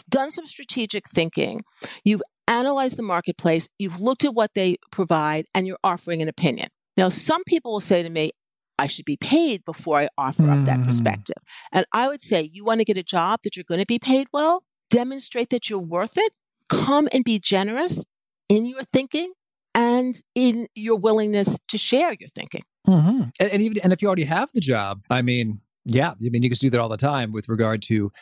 done 0.08 0.30
some 0.30 0.46
strategic 0.46 1.08
thinking. 1.08 1.62
You've 2.04 2.22
analyzed 2.48 2.98
the 2.98 3.02
marketplace. 3.04 3.68
You've 3.78 4.00
looked 4.00 4.24
at 4.24 4.34
what 4.34 4.54
they 4.54 4.78
provide 4.90 5.46
and 5.54 5.66
you're 5.66 5.78
offering 5.84 6.22
an 6.22 6.28
opinion. 6.28 6.68
Now, 6.96 7.08
some 7.08 7.44
people 7.44 7.72
will 7.72 7.80
say 7.80 8.02
to 8.02 8.10
me, 8.10 8.32
I 8.78 8.86
should 8.86 9.04
be 9.04 9.16
paid 9.16 9.64
before 9.64 10.00
I 10.00 10.08
offer 10.16 10.44
mm. 10.44 10.58
up 10.60 10.64
that 10.66 10.76
mm-hmm. 10.78 10.86
perspective. 10.86 11.36
And 11.72 11.84
I 11.92 12.08
would 12.08 12.20
say, 12.20 12.48
you 12.52 12.64
want 12.64 12.80
to 12.80 12.84
get 12.84 12.96
a 12.96 13.02
job 13.02 13.40
that 13.44 13.56
you're 13.56 13.64
going 13.68 13.80
to 13.80 13.86
be 13.86 13.98
paid 13.98 14.28
well, 14.32 14.62
demonstrate 14.90 15.50
that 15.50 15.68
you're 15.68 15.78
worth 15.78 16.16
it, 16.16 16.32
come 16.68 17.08
and 17.12 17.24
be 17.24 17.38
generous 17.38 18.04
in 18.48 18.66
your 18.66 18.82
thinking 18.82 19.32
and 19.74 20.20
in 20.34 20.68
your 20.74 20.96
willingness 20.96 21.58
to 21.68 21.78
share 21.78 22.14
your 22.18 22.28
thinking. 22.28 22.62
Mm-hmm. 22.86 23.22
And, 23.38 23.50
and, 23.52 23.62
even 23.62 23.78
and 23.82 23.92
if 23.92 24.00
you 24.00 24.08
already 24.08 24.24
have 24.24 24.50
the 24.52 24.60
job, 24.60 25.02
I 25.10 25.22
mean, 25.22 25.60
yeah, 25.88 26.10
I 26.10 26.28
mean, 26.30 26.42
you 26.42 26.50
can 26.50 26.58
do 26.60 26.70
that 26.70 26.80
all 26.80 26.88
the 26.88 26.96
time 26.96 27.32
with 27.32 27.48
regard 27.48 27.82
to 27.82 28.12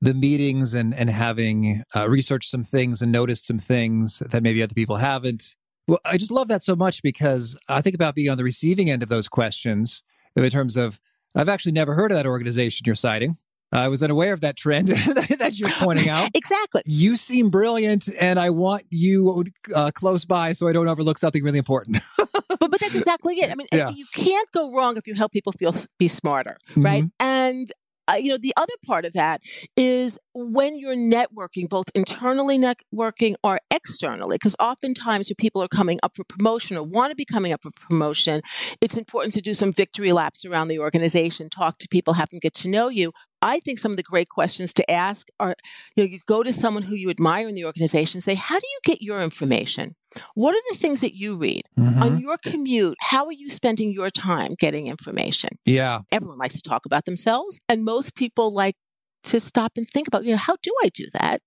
the 0.00 0.14
meetings 0.14 0.74
and 0.74 0.94
and 0.94 1.10
having 1.10 1.82
uh, 1.94 2.08
researched 2.08 2.50
some 2.50 2.64
things 2.64 3.02
and 3.02 3.10
noticed 3.10 3.46
some 3.46 3.58
things 3.58 4.22
that 4.30 4.42
maybe 4.42 4.62
other 4.62 4.74
people 4.74 4.96
haven't. 4.96 5.56
Well, 5.88 6.00
I 6.04 6.16
just 6.16 6.32
love 6.32 6.48
that 6.48 6.64
so 6.64 6.74
much 6.74 7.02
because 7.02 7.56
I 7.68 7.80
think 7.80 7.94
about 7.94 8.14
being 8.14 8.28
on 8.28 8.36
the 8.36 8.44
receiving 8.44 8.90
end 8.90 9.02
of 9.02 9.08
those 9.08 9.28
questions 9.28 10.02
in 10.34 10.48
terms 10.50 10.76
of 10.76 10.98
I've 11.34 11.48
actually 11.48 11.72
never 11.72 11.94
heard 11.94 12.10
of 12.10 12.16
that 12.16 12.26
organization 12.26 12.84
you're 12.86 12.94
citing. 12.94 13.36
I 13.72 13.88
was 13.88 14.02
unaware 14.02 14.32
of 14.32 14.40
that 14.40 14.56
trend 14.56 14.88
that 14.88 15.54
you're 15.56 15.68
pointing 15.70 16.08
out. 16.08 16.30
exactly. 16.34 16.82
You 16.86 17.16
seem 17.16 17.50
brilliant, 17.50 18.08
and 18.18 18.38
I 18.38 18.50
want 18.50 18.84
you 18.90 19.44
uh, 19.74 19.90
close 19.92 20.24
by 20.24 20.52
so 20.52 20.68
I 20.68 20.72
don't 20.72 20.88
overlook 20.88 21.18
something 21.18 21.42
really 21.42 21.58
important. 21.58 21.98
but 22.60 22.70
but 22.70 22.80
that's 22.80 22.94
exactly 22.94 23.36
it. 23.36 23.50
I 23.50 23.54
mean, 23.54 23.66
yeah. 23.72 23.90
you 23.90 24.06
can't 24.14 24.50
go 24.52 24.72
wrong 24.72 24.96
if 24.96 25.06
you 25.06 25.14
help 25.14 25.32
people 25.32 25.52
feel 25.52 25.74
be 25.98 26.08
smarter, 26.08 26.56
right? 26.76 27.04
Mm-hmm. 27.04 27.26
And 27.26 27.72
uh, 28.08 28.14
you 28.14 28.30
know, 28.30 28.38
the 28.38 28.54
other 28.56 28.72
part 28.84 29.04
of 29.04 29.12
that 29.14 29.40
is 29.76 30.18
when 30.34 30.78
you're 30.78 30.94
networking, 30.94 31.68
both 31.68 31.86
internally 31.94 32.58
networking 32.58 33.34
or 33.42 33.58
externally, 33.70 34.36
because 34.36 34.54
oftentimes 34.60 35.28
when 35.28 35.34
people 35.36 35.62
are 35.62 35.68
coming 35.68 35.98
up 36.02 36.14
for 36.14 36.24
promotion 36.24 36.76
or 36.76 36.82
want 36.84 37.10
to 37.10 37.16
be 37.16 37.24
coming 37.24 37.52
up 37.52 37.62
for 37.62 37.70
promotion, 37.72 38.42
it's 38.80 38.96
important 38.96 39.34
to 39.34 39.40
do 39.40 39.54
some 39.54 39.72
victory 39.72 40.12
laps 40.12 40.44
around 40.44 40.68
the 40.68 40.78
organization, 40.78 41.48
talk 41.48 41.78
to 41.78 41.88
people, 41.88 42.14
have 42.14 42.30
them 42.30 42.38
get 42.38 42.54
to 42.54 42.68
know 42.68 42.88
you. 42.88 43.12
I 43.42 43.58
think 43.60 43.78
some 43.78 43.92
of 43.92 43.96
the 43.96 44.02
great 44.02 44.28
questions 44.28 44.72
to 44.74 44.90
ask 44.90 45.28
are, 45.40 45.56
you 45.96 46.04
know, 46.04 46.10
you 46.10 46.20
go 46.26 46.42
to 46.42 46.52
someone 46.52 46.84
who 46.84 46.94
you 46.94 47.10
admire 47.10 47.48
in 47.48 47.54
the 47.54 47.64
organization, 47.64 48.20
say, 48.20 48.34
how 48.34 48.58
do 48.58 48.66
you 48.66 48.78
get 48.84 49.02
your 49.02 49.20
information? 49.20 49.96
What 50.34 50.54
are 50.54 50.62
the 50.70 50.76
things 50.76 51.00
that 51.00 51.14
you 51.14 51.36
read 51.36 51.62
mm-hmm. 51.78 52.02
on 52.02 52.20
your 52.20 52.38
commute? 52.38 52.96
How 53.00 53.26
are 53.26 53.32
you 53.32 53.48
spending 53.48 53.92
your 53.92 54.10
time 54.10 54.54
getting 54.58 54.86
information? 54.86 55.50
Yeah. 55.64 56.00
Everyone 56.12 56.38
likes 56.38 56.54
to 56.54 56.62
talk 56.62 56.86
about 56.86 57.04
themselves, 57.04 57.60
and 57.68 57.84
most 57.84 58.14
people 58.14 58.52
like 58.52 58.76
to 59.24 59.40
stop 59.40 59.72
and 59.76 59.88
think 59.88 60.08
about, 60.08 60.24
you 60.24 60.32
know, 60.32 60.36
how 60.36 60.56
do 60.62 60.72
I 60.84 60.88
do 60.88 61.06
that? 61.14 61.40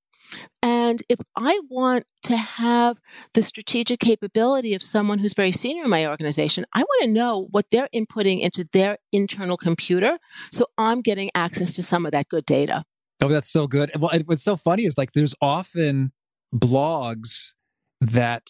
And 0.61 1.01
if 1.09 1.19
I 1.35 1.59
want 1.69 2.05
to 2.23 2.37
have 2.37 2.99
the 3.33 3.41
strategic 3.41 3.99
capability 3.99 4.73
of 4.73 4.83
someone 4.83 5.19
who's 5.19 5.33
very 5.33 5.51
senior 5.51 5.85
in 5.85 5.89
my 5.89 6.05
organization, 6.05 6.65
I 6.73 6.81
want 6.81 7.03
to 7.03 7.09
know 7.09 7.47
what 7.51 7.65
they're 7.71 7.87
inputting 7.95 8.41
into 8.41 8.67
their 8.71 8.97
internal 9.11 9.57
computer. 9.57 10.19
So 10.51 10.67
I'm 10.77 11.01
getting 11.01 11.31
access 11.33 11.73
to 11.73 11.83
some 11.83 12.05
of 12.05 12.11
that 12.11 12.27
good 12.27 12.45
data. 12.45 12.83
Oh, 13.21 13.27
that's 13.27 13.49
so 13.49 13.67
good. 13.67 13.91
Well, 13.97 14.11
what's 14.25 14.43
so 14.43 14.55
funny 14.55 14.83
is 14.83 14.97
like 14.97 15.13
there's 15.13 15.35
often 15.41 16.11
blogs 16.53 17.53
that 18.01 18.49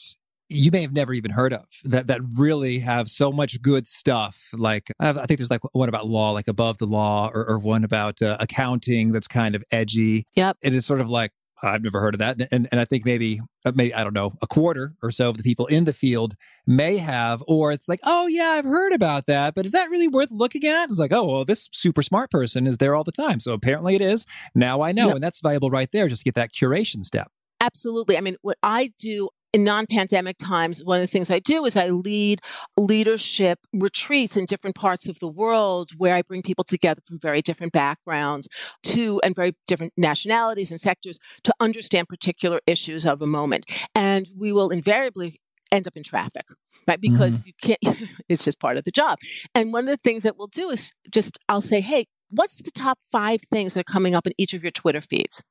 you 0.50 0.72
may 0.72 0.82
have 0.82 0.94
never 0.94 1.14
even 1.14 1.32
heard 1.32 1.54
of 1.54 1.66
that 1.84 2.08
that 2.08 2.22
really 2.36 2.80
have 2.80 3.08
so 3.08 3.32
much 3.32 3.62
good 3.62 3.88
stuff. 3.88 4.50
Like 4.54 4.92
I 5.00 5.14
think 5.14 5.38
there's 5.38 5.52
like 5.52 5.62
one 5.74 5.90
about 5.90 6.08
law, 6.08 6.32
like 6.32 6.48
above 6.48 6.80
the 6.80 6.88
law, 6.88 7.30
or, 7.34 7.48
or 7.48 7.60
one 7.60 7.84
about 7.84 8.22
uh, 8.22 8.38
accounting 8.40 9.12
that's 9.12 9.28
kind 9.28 9.56
of 9.56 9.64
edgy. 9.72 10.26
Yep, 10.36 10.58
it 10.62 10.74
is 10.74 10.86
sort 10.86 11.02
of 11.02 11.10
like 11.10 11.32
I've 11.62 11.84
never 11.84 12.00
heard 12.00 12.16
of 12.16 12.20
that, 12.20 12.42
and 12.52 12.68
and 12.72 12.80
I 12.80 12.86
think 12.86 13.06
maybe 13.06 13.42
uh, 13.64 13.74
maybe 13.76 13.94
I 13.94 14.04
don't 14.04 14.16
know 14.16 14.32
a 14.42 14.48
quarter 14.48 14.96
or 15.04 15.12
so 15.12 15.30
of 15.30 15.38
the 15.38 15.44
people 15.44 15.68
in 15.68 15.86
the 15.86 15.94
field 15.94 16.34
may 16.66 16.98
have, 16.98 17.44
or 17.48 17.72
it's 17.72 17.88
like 17.88 18.00
oh 18.04 18.26
yeah 18.26 18.56
I've 18.58 18.66
heard 18.66 18.94
about 18.94 19.28
that, 19.28 19.54
but 19.54 19.68
is 19.68 19.72
that 19.74 19.92
really 19.92 20.08
worth 20.08 20.32
looking 20.32 20.66
at? 20.66 20.90
It's 20.90 21.00
like 21.00 21.14
oh 21.14 21.26
well 21.26 21.46
this 21.46 21.70
super 21.72 22.02
smart 22.02 22.32
person 22.32 22.66
is 22.66 22.80
there 22.80 22.96
all 22.96 23.04
the 23.04 23.12
time, 23.12 23.40
so 23.40 23.54
apparently 23.54 23.94
it 23.94 24.02
is. 24.02 24.26
Now 24.56 24.82
I 24.82 24.94
know, 24.94 25.08
yep. 25.08 25.16
and 25.16 25.24
that's 25.24 25.42
valuable 25.42 25.70
right 25.70 25.92
there. 25.92 26.08
Just 26.08 26.22
to 26.22 26.26
get 26.26 26.36
that 26.36 26.54
curation 26.54 27.06
step. 27.06 27.32
Absolutely. 27.62 28.18
I 28.18 28.22
mean, 28.22 28.38
what 28.42 28.58
I 28.64 28.94
do 28.98 29.30
in 29.54 29.64
non 29.64 29.86
pandemic 29.88 30.38
times, 30.38 30.84
one 30.84 30.98
of 30.98 31.04
the 31.04 31.08
things 31.08 31.32
I 31.32 31.40
do 31.40 31.66
is 31.66 31.76
I 31.76 31.90
lead 31.90 32.40
leadership 32.78 33.60
retreats 33.74 34.38
in 34.38 34.46
different 34.46 34.76
parts 34.76 35.08
of 35.08 35.20
the 35.20 35.28
world 35.28 35.90
where 35.98 36.16
I 36.16 36.22
bring 36.22 36.42
people 36.42 36.64
together 36.64 37.02
from 37.06 37.20
very 37.20 37.42
different 37.42 37.74
backgrounds 37.74 38.48
to 38.84 39.20
and 39.24 39.36
very 39.36 39.56
different 39.68 39.94
nationalities 39.98 40.72
and 40.72 40.80
sectors 40.80 41.20
to 41.44 41.54
understand 41.60 42.08
particular 42.10 42.60
issues 42.68 43.06
of 43.06 43.22
a 43.22 43.28
moment. 43.28 43.66
And 43.96 44.28
we 44.38 44.52
will 44.52 44.70
invariably 44.70 45.40
end 45.72 45.88
up 45.88 45.96
in 45.96 46.04
traffic, 46.04 46.48
right? 46.88 47.02
Because 47.02 47.46
mm-hmm. 47.46 47.50
you 47.68 47.76
can't, 47.84 48.10
it's 48.30 48.44
just 48.44 48.60
part 48.60 48.78
of 48.78 48.84
the 48.84 48.92
job. 48.92 49.20
And 49.56 49.74
one 49.74 49.84
of 49.84 49.90
the 49.90 49.98
things 49.98 50.24
that 50.24 50.38
we'll 50.38 50.48
do 50.48 50.70
is 50.70 50.92
just, 51.12 51.40
I'll 51.48 51.62
say, 51.62 51.82
hey, 51.82 52.06
what's 52.30 52.62
the 52.62 52.72
top 52.72 53.00
five 53.12 53.42
things 53.42 53.74
that 53.74 53.82
are 53.82 53.92
coming 53.92 54.16
up 54.16 54.28
in 54.28 54.34
each 54.38 54.54
of 54.54 54.64
your 54.64 54.72
Twitter 54.72 55.02
feeds? 55.02 55.44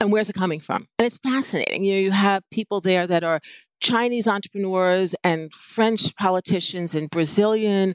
And 0.00 0.12
where's 0.12 0.30
it 0.30 0.34
coming 0.34 0.60
from? 0.60 0.86
And 0.98 1.06
it's 1.06 1.18
fascinating. 1.18 1.84
You 1.84 1.94
know, 1.94 2.00
you 2.00 2.10
have 2.12 2.42
people 2.50 2.80
there 2.80 3.06
that 3.06 3.24
are 3.24 3.40
Chinese 3.80 4.26
entrepreneurs 4.26 5.14
and 5.22 5.52
French 5.52 6.14
politicians 6.16 6.94
and 6.94 7.10
Brazilian 7.10 7.92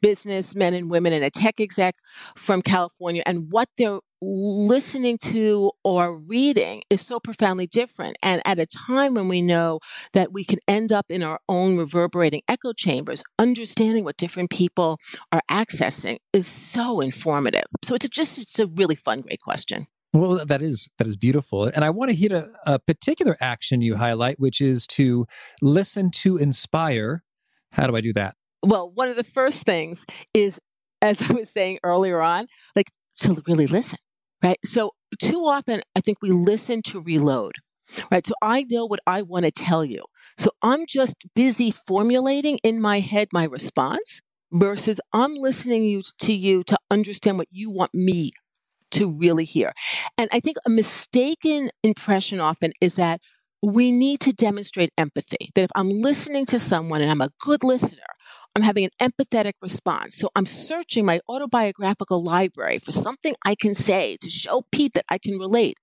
businessmen 0.00 0.74
and 0.74 0.90
women 0.90 1.12
and 1.12 1.24
a 1.24 1.30
tech 1.30 1.60
exec 1.60 1.94
from 2.36 2.62
California 2.62 3.22
and 3.26 3.50
what 3.50 3.68
they're 3.78 4.00
listening 4.24 5.18
to 5.18 5.72
or 5.82 6.16
reading 6.16 6.82
is 6.88 7.00
so 7.00 7.18
profoundly 7.18 7.66
different. 7.66 8.16
And 8.22 8.40
at 8.44 8.60
a 8.60 8.66
time 8.66 9.14
when 9.14 9.28
we 9.28 9.42
know 9.42 9.80
that 10.12 10.32
we 10.32 10.44
can 10.44 10.60
end 10.68 10.92
up 10.92 11.06
in 11.08 11.24
our 11.24 11.40
own 11.48 11.76
reverberating 11.76 12.42
echo 12.48 12.72
chambers, 12.72 13.24
understanding 13.38 14.04
what 14.04 14.16
different 14.16 14.50
people 14.50 14.98
are 15.32 15.42
accessing 15.50 16.18
is 16.32 16.46
so 16.46 17.00
informative. 17.00 17.64
So 17.82 17.96
it's 17.96 18.04
a, 18.04 18.08
just, 18.08 18.40
it's 18.40 18.60
a 18.60 18.68
really 18.68 18.94
fun, 18.94 19.22
great 19.22 19.40
question. 19.40 19.88
Well, 20.12 20.44
that 20.44 20.60
is 20.60 20.90
that 20.98 21.06
is 21.06 21.16
beautiful, 21.16 21.64
and 21.64 21.84
I 21.84 21.90
want 21.90 22.10
to 22.10 22.16
hit 22.16 22.32
a, 22.32 22.50
a 22.66 22.78
particular 22.78 23.36
action 23.40 23.80
you 23.80 23.96
highlight, 23.96 24.38
which 24.38 24.60
is 24.60 24.86
to 24.88 25.26
listen 25.62 26.10
to 26.16 26.36
inspire. 26.36 27.24
How 27.72 27.86
do 27.86 27.96
I 27.96 28.02
do 28.02 28.12
that? 28.12 28.36
Well, 28.62 28.90
one 28.94 29.08
of 29.08 29.16
the 29.16 29.24
first 29.24 29.64
things 29.64 30.04
is, 30.34 30.60
as 31.00 31.22
I 31.30 31.32
was 31.32 31.50
saying 31.50 31.78
earlier 31.82 32.20
on, 32.20 32.46
like 32.76 32.90
to 33.20 33.42
really 33.46 33.66
listen 33.66 33.98
right? 34.42 34.58
So 34.64 34.92
too 35.20 35.40
often, 35.40 35.80
I 35.96 36.00
think 36.00 36.18
we 36.20 36.30
listen 36.30 36.82
to 36.82 37.00
reload, 37.00 37.56
right? 38.10 38.26
So 38.26 38.34
I 38.42 38.66
know 38.68 38.86
what 38.86 39.00
I 39.06 39.22
want 39.22 39.44
to 39.44 39.50
tell 39.50 39.84
you. 39.84 40.04
So 40.36 40.50
I'm 40.62 40.84
just 40.86 41.16
busy 41.34 41.70
formulating 41.70 42.58
in 42.62 42.80
my 42.80 43.00
head 43.00 43.28
my 43.32 43.44
response 43.44 44.20
versus 44.50 45.00
I'm 45.12 45.34
listening 45.34 45.84
you, 45.84 46.02
to 46.20 46.32
you 46.32 46.62
to 46.64 46.78
understand 46.90 47.38
what 47.38 47.48
you 47.50 47.70
want 47.70 47.94
me 47.94 48.32
to 48.92 49.10
really 49.10 49.44
hear. 49.44 49.72
And 50.16 50.28
I 50.32 50.40
think 50.40 50.56
a 50.66 50.70
mistaken 50.70 51.70
impression 51.82 52.40
often 52.40 52.72
is 52.80 52.94
that 52.94 53.20
we 53.62 53.92
need 53.92 54.20
to 54.20 54.32
demonstrate 54.32 54.90
empathy. 54.98 55.50
That 55.54 55.62
if 55.62 55.70
I'm 55.74 55.88
listening 55.88 56.46
to 56.46 56.58
someone 56.58 57.00
and 57.00 57.10
I'm 57.10 57.20
a 57.20 57.30
good 57.40 57.62
listener, 57.62 58.02
I'm 58.56 58.62
having 58.62 58.84
an 58.84 58.90
empathetic 59.00 59.52
response. 59.62 60.16
So 60.16 60.30
I'm 60.34 60.46
searching 60.46 61.06
my 61.06 61.20
autobiographical 61.28 62.22
library 62.22 62.78
for 62.78 62.92
something 62.92 63.34
I 63.46 63.54
can 63.54 63.74
say 63.74 64.16
to 64.20 64.30
show 64.30 64.62
Pete 64.72 64.92
that 64.94 65.04
I 65.08 65.18
can 65.18 65.38
relate. 65.38 65.78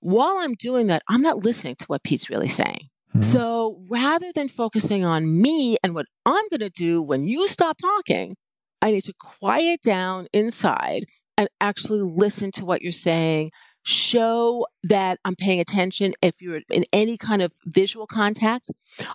While 0.00 0.38
I'm 0.40 0.54
doing 0.54 0.86
that, 0.88 1.02
I'm 1.08 1.22
not 1.22 1.44
listening 1.44 1.76
to 1.80 1.86
what 1.86 2.04
Pete's 2.04 2.30
really 2.30 2.48
saying. 2.48 2.88
Mm-hmm. 3.10 3.22
So 3.22 3.80
rather 3.88 4.32
than 4.34 4.48
focusing 4.48 5.04
on 5.04 5.40
me 5.40 5.76
and 5.82 5.94
what 5.94 6.06
I'm 6.24 6.48
going 6.50 6.60
to 6.60 6.70
do 6.70 7.02
when 7.02 7.24
you 7.24 7.46
stop 7.48 7.76
talking, 7.78 8.36
I 8.80 8.90
need 8.90 9.02
to 9.02 9.14
quiet 9.18 9.80
down 9.82 10.26
inside 10.32 11.06
and 11.36 11.48
actually 11.60 12.02
listen 12.02 12.50
to 12.52 12.64
what 12.64 12.82
you're 12.82 12.92
saying. 12.92 13.50
Show 13.82 14.66
that 14.82 15.18
I'm 15.24 15.36
paying 15.36 15.60
attention. 15.60 16.14
If 16.22 16.40
you're 16.40 16.62
in 16.70 16.84
any 16.92 17.16
kind 17.16 17.42
of 17.42 17.52
visual 17.66 18.06
contact, 18.06 18.70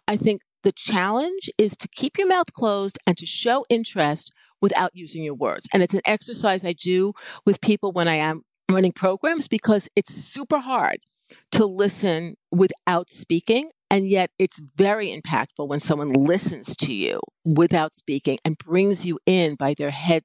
I 0.08 0.16
think 0.16 0.42
the 0.64 0.72
challenge 0.72 1.50
is 1.58 1.76
to 1.78 1.88
keep 1.88 2.18
your 2.18 2.28
mouth 2.28 2.54
closed 2.54 3.00
and 3.08 3.18
to 3.18 3.26
show 3.26 3.66
interest 3.70 4.32
without 4.62 4.92
using 4.94 5.24
your 5.24 5.34
words. 5.34 5.68
And 5.74 5.82
it's 5.82 5.94
an 5.94 6.02
exercise 6.06 6.66
I 6.66 6.74
do 6.74 7.14
with 7.46 7.62
people 7.62 7.92
when 7.92 8.08
I 8.08 8.16
am 8.16 8.44
running 8.70 8.92
programs 8.92 9.48
because 9.48 9.90
it's 9.96 10.14
super 10.14 10.60
hard 10.60 10.98
to 11.54 11.66
listen 11.66 12.36
without 12.52 13.10
speaking. 13.10 13.72
And 13.92 14.08
yet 14.08 14.30
it's 14.38 14.60
very 14.60 15.10
impactful 15.10 15.68
when 15.68 15.80
someone 15.80 16.14
listens 16.14 16.76
to 16.78 16.94
you 16.94 17.22
without 17.44 17.96
speaking 17.96 18.38
and 18.46 18.58
brings 18.58 19.06
you 19.06 19.20
in 19.26 19.56
by 19.56 19.74
their 19.74 19.90
head 19.90 20.24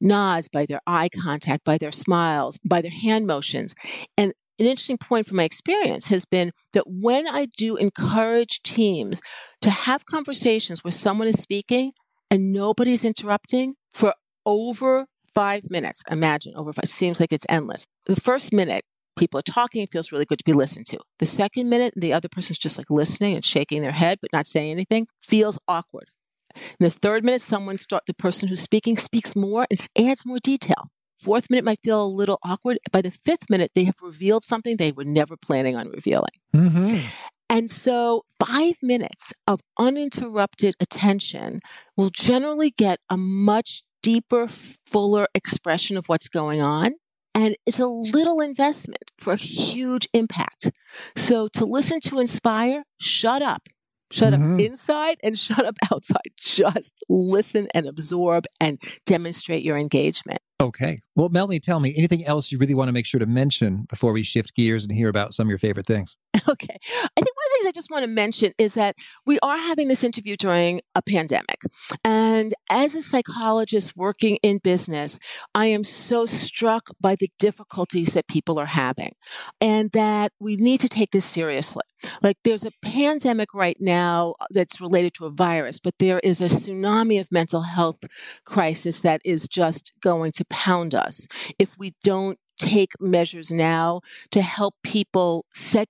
nods, 0.00 0.48
by 0.48 0.66
their 0.66 0.80
eye 0.86 1.08
contact, 1.08 1.64
by 1.64 1.78
their 1.78 1.92
smiles, 1.92 2.58
by 2.64 2.80
their 2.80 2.90
hand 2.90 3.26
motions. 3.26 3.74
And 4.16 4.32
an 4.58 4.66
interesting 4.66 4.98
point 4.98 5.26
from 5.26 5.38
my 5.38 5.44
experience 5.44 6.06
has 6.08 6.24
been 6.24 6.52
that 6.72 6.84
when 6.86 7.26
I 7.26 7.48
do 7.56 7.76
encourage 7.76 8.62
teams 8.62 9.20
to 9.60 9.70
have 9.70 10.06
conversations 10.06 10.84
where 10.84 10.92
someone 10.92 11.28
is 11.28 11.40
speaking 11.40 11.92
and 12.30 12.52
nobody's 12.52 13.04
interrupting 13.04 13.74
for 13.92 14.14
over 14.46 15.06
five 15.34 15.70
minutes, 15.70 16.02
imagine 16.10 16.54
over 16.56 16.72
five—it 16.72 16.88
seems 16.88 17.20
like 17.20 17.32
it's 17.32 17.46
endless. 17.48 17.86
The 18.06 18.16
first 18.16 18.52
minute, 18.52 18.84
people 19.16 19.38
are 19.38 19.42
talking, 19.42 19.82
it 19.82 19.92
feels 19.92 20.12
really 20.12 20.24
good 20.24 20.38
to 20.38 20.44
be 20.44 20.52
listened 20.52 20.86
to. 20.88 20.98
The 21.18 21.26
second 21.26 21.68
minute, 21.68 21.94
the 21.96 22.12
other 22.12 22.28
person's 22.28 22.58
just 22.58 22.78
like 22.78 22.90
listening 22.90 23.34
and 23.34 23.44
shaking 23.44 23.82
their 23.82 23.92
head, 23.92 24.18
but 24.20 24.32
not 24.32 24.46
saying 24.46 24.70
anything, 24.70 25.06
feels 25.20 25.58
awkward. 25.68 26.10
In 26.54 26.84
the 26.84 26.90
third 26.90 27.24
minute, 27.24 27.40
someone 27.40 27.78
start 27.78 28.04
the 28.06 28.14
person 28.14 28.48
who's 28.48 28.60
speaking 28.60 28.96
speaks 28.96 29.34
more 29.34 29.66
and 29.70 29.88
adds 29.98 30.26
more 30.26 30.38
detail. 30.38 30.88
Fourth 31.18 31.50
minute 31.50 31.64
might 31.64 31.80
feel 31.80 32.04
a 32.04 32.06
little 32.06 32.38
awkward. 32.44 32.78
By 32.90 33.00
the 33.00 33.10
fifth 33.10 33.48
minute, 33.48 33.70
they 33.74 33.84
have 33.84 33.94
revealed 34.02 34.42
something 34.42 34.76
they 34.76 34.92
were 34.92 35.04
never 35.04 35.36
planning 35.36 35.76
on 35.76 35.88
revealing. 35.88 36.34
Mm-hmm. 36.54 37.06
And 37.48 37.70
so, 37.70 38.24
five 38.44 38.74
minutes 38.82 39.32
of 39.46 39.60
uninterrupted 39.78 40.74
attention 40.80 41.60
will 41.96 42.10
generally 42.10 42.70
get 42.70 42.98
a 43.08 43.16
much 43.16 43.84
deeper, 44.02 44.48
fuller 44.48 45.28
expression 45.34 45.96
of 45.96 46.08
what's 46.08 46.28
going 46.28 46.60
on. 46.60 46.94
And 47.34 47.56
it's 47.66 47.80
a 47.80 47.86
little 47.86 48.40
investment 48.40 49.10
for 49.18 49.32
a 49.32 49.36
huge 49.36 50.08
impact. 50.12 50.70
So, 51.16 51.48
to 51.54 51.64
listen 51.64 52.00
to 52.00 52.20
inspire, 52.20 52.84
shut 53.00 53.42
up. 53.42 53.68
Shut 54.10 54.34
mm-hmm. 54.34 54.54
up 54.54 54.60
inside 54.60 55.16
and 55.22 55.38
shut 55.38 55.64
up 55.64 55.76
outside. 55.90 56.32
Just 56.38 57.02
listen 57.08 57.68
and 57.74 57.86
absorb 57.86 58.44
and 58.60 58.80
demonstrate 59.06 59.62
your 59.62 59.78
engagement. 59.78 60.40
Okay. 60.60 61.00
Well, 61.16 61.30
Melanie, 61.30 61.60
tell 61.60 61.80
me 61.80 61.94
anything 61.96 62.24
else 62.24 62.52
you 62.52 62.58
really 62.58 62.74
want 62.74 62.88
to 62.88 62.92
make 62.92 63.06
sure 63.06 63.18
to 63.18 63.26
mention 63.26 63.86
before 63.88 64.12
we 64.12 64.22
shift 64.22 64.54
gears 64.54 64.84
and 64.84 64.94
hear 64.94 65.08
about 65.08 65.32
some 65.32 65.46
of 65.46 65.50
your 65.50 65.58
favorite 65.58 65.86
things? 65.86 66.14
Okay. 66.48 66.76
I 66.76 67.20
think 67.20 67.36
one 67.36 67.46
of 67.46 67.50
the 67.50 67.58
things 67.58 67.66
I 67.68 67.72
just 67.72 67.90
want 67.90 68.02
to 68.02 68.08
mention 68.08 68.52
is 68.58 68.74
that 68.74 68.96
we 69.24 69.38
are 69.40 69.56
having 69.56 69.88
this 69.88 70.04
interview 70.04 70.36
during 70.36 70.80
a 70.94 71.02
pandemic. 71.02 71.62
And 72.04 72.52
as 72.68 72.94
a 72.94 73.02
psychologist 73.02 73.96
working 73.96 74.38
in 74.42 74.58
business, 74.58 75.18
I 75.54 75.66
am 75.66 75.84
so 75.84 76.26
struck 76.26 76.88
by 77.00 77.14
the 77.14 77.30
difficulties 77.38 78.14
that 78.14 78.28
people 78.28 78.58
are 78.58 78.66
having 78.66 79.12
and 79.60 79.90
that 79.92 80.32
we 80.40 80.56
need 80.56 80.80
to 80.80 80.88
take 80.88 81.12
this 81.12 81.24
seriously. 81.24 81.82
Like 82.20 82.36
there's 82.42 82.64
a 82.64 82.72
pandemic 82.82 83.54
right 83.54 83.76
now 83.78 84.34
uh, 84.40 84.46
that's 84.50 84.80
related 84.80 85.14
to 85.14 85.26
a 85.26 85.30
virus, 85.30 85.78
but 85.78 85.94
there 85.98 86.18
is 86.20 86.40
a 86.40 86.46
tsunami 86.46 87.20
of 87.20 87.30
mental 87.30 87.62
health 87.62 88.00
crisis 88.44 89.00
that 89.00 89.20
is 89.24 89.46
just 89.46 89.92
going 90.00 90.32
to 90.32 90.44
pound 90.46 90.94
us 90.94 91.28
if 91.58 91.78
we 91.78 91.94
don't 92.02 92.38
take 92.58 92.92
measures 93.00 93.50
now 93.50 94.00
to 94.30 94.42
help 94.42 94.74
people 94.82 95.46
set 95.52 95.88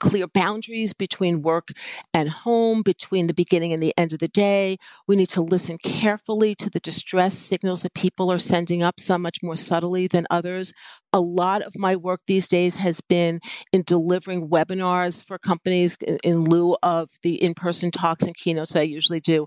clear 0.00 0.26
boundaries 0.26 0.92
between 0.92 1.42
work 1.42 1.68
and 2.12 2.28
home, 2.28 2.82
between 2.82 3.28
the 3.28 3.34
beginning 3.34 3.72
and 3.72 3.82
the 3.82 3.94
end 3.96 4.12
of 4.12 4.18
the 4.18 4.28
day. 4.28 4.76
We 5.06 5.14
need 5.14 5.28
to 5.30 5.42
listen 5.42 5.78
carefully 5.78 6.54
to 6.56 6.70
the 6.70 6.80
distress 6.80 7.38
signals 7.38 7.82
that 7.82 7.94
people 7.94 8.32
are 8.32 8.38
sending 8.38 8.82
up, 8.82 8.98
some 8.98 9.22
much 9.22 9.38
more 9.42 9.56
subtly 9.56 10.08
than 10.08 10.26
others. 10.30 10.72
A 11.12 11.20
lot 11.20 11.62
of 11.62 11.76
my 11.76 11.96
work 11.96 12.20
these 12.26 12.48
days 12.48 12.76
has 12.76 13.00
been 13.00 13.40
in 13.72 13.82
delivering 13.84 14.48
webinars 14.48 15.24
for 15.24 15.38
companies 15.38 15.98
in 16.24 16.44
lieu 16.44 16.76
of 16.82 17.10
the 17.22 17.42
in 17.42 17.54
person 17.54 17.90
talks 17.90 18.24
and 18.24 18.36
keynotes 18.36 18.76
I 18.76 18.82
usually 18.82 19.20
do, 19.20 19.46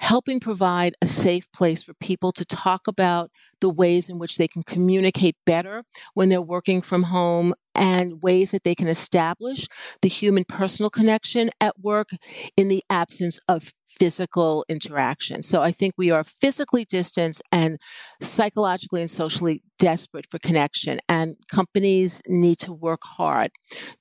helping 0.00 0.40
provide 0.40 0.94
a 1.00 1.06
safe 1.06 1.50
place 1.52 1.82
for 1.82 1.94
people 1.94 2.32
to 2.32 2.44
talk 2.44 2.88
about 2.88 3.30
the 3.60 3.70
ways 3.70 4.08
in 4.08 4.18
which 4.18 4.36
they 4.36 4.48
can 4.48 4.62
communicate 4.62 5.36
better 5.44 5.84
when 6.14 6.28
they're 6.28 6.42
working 6.42 6.82
from 6.82 7.04
home 7.04 7.54
and 7.74 8.22
ways 8.22 8.50
that 8.50 8.64
they 8.64 8.74
can 8.74 8.88
establish 8.88 9.66
the 10.02 10.08
human 10.08 10.44
personal 10.44 10.90
connection 10.90 11.50
at 11.60 11.80
work 11.80 12.10
in 12.56 12.68
the 12.68 12.82
absence 12.90 13.40
of 13.48 13.72
physical 13.86 14.64
interaction. 14.68 15.42
So 15.42 15.62
I 15.62 15.70
think 15.70 15.94
we 15.96 16.10
are 16.10 16.24
physically 16.24 16.84
distant 16.84 17.40
and 17.52 17.78
psychologically 18.20 19.00
and 19.00 19.10
socially 19.10 19.62
desperate 19.78 20.26
for 20.30 20.38
connection. 20.38 20.98
And 21.08 21.36
companies 21.48 22.22
need 22.26 22.58
to 22.60 22.72
work 22.72 23.02
hard 23.04 23.50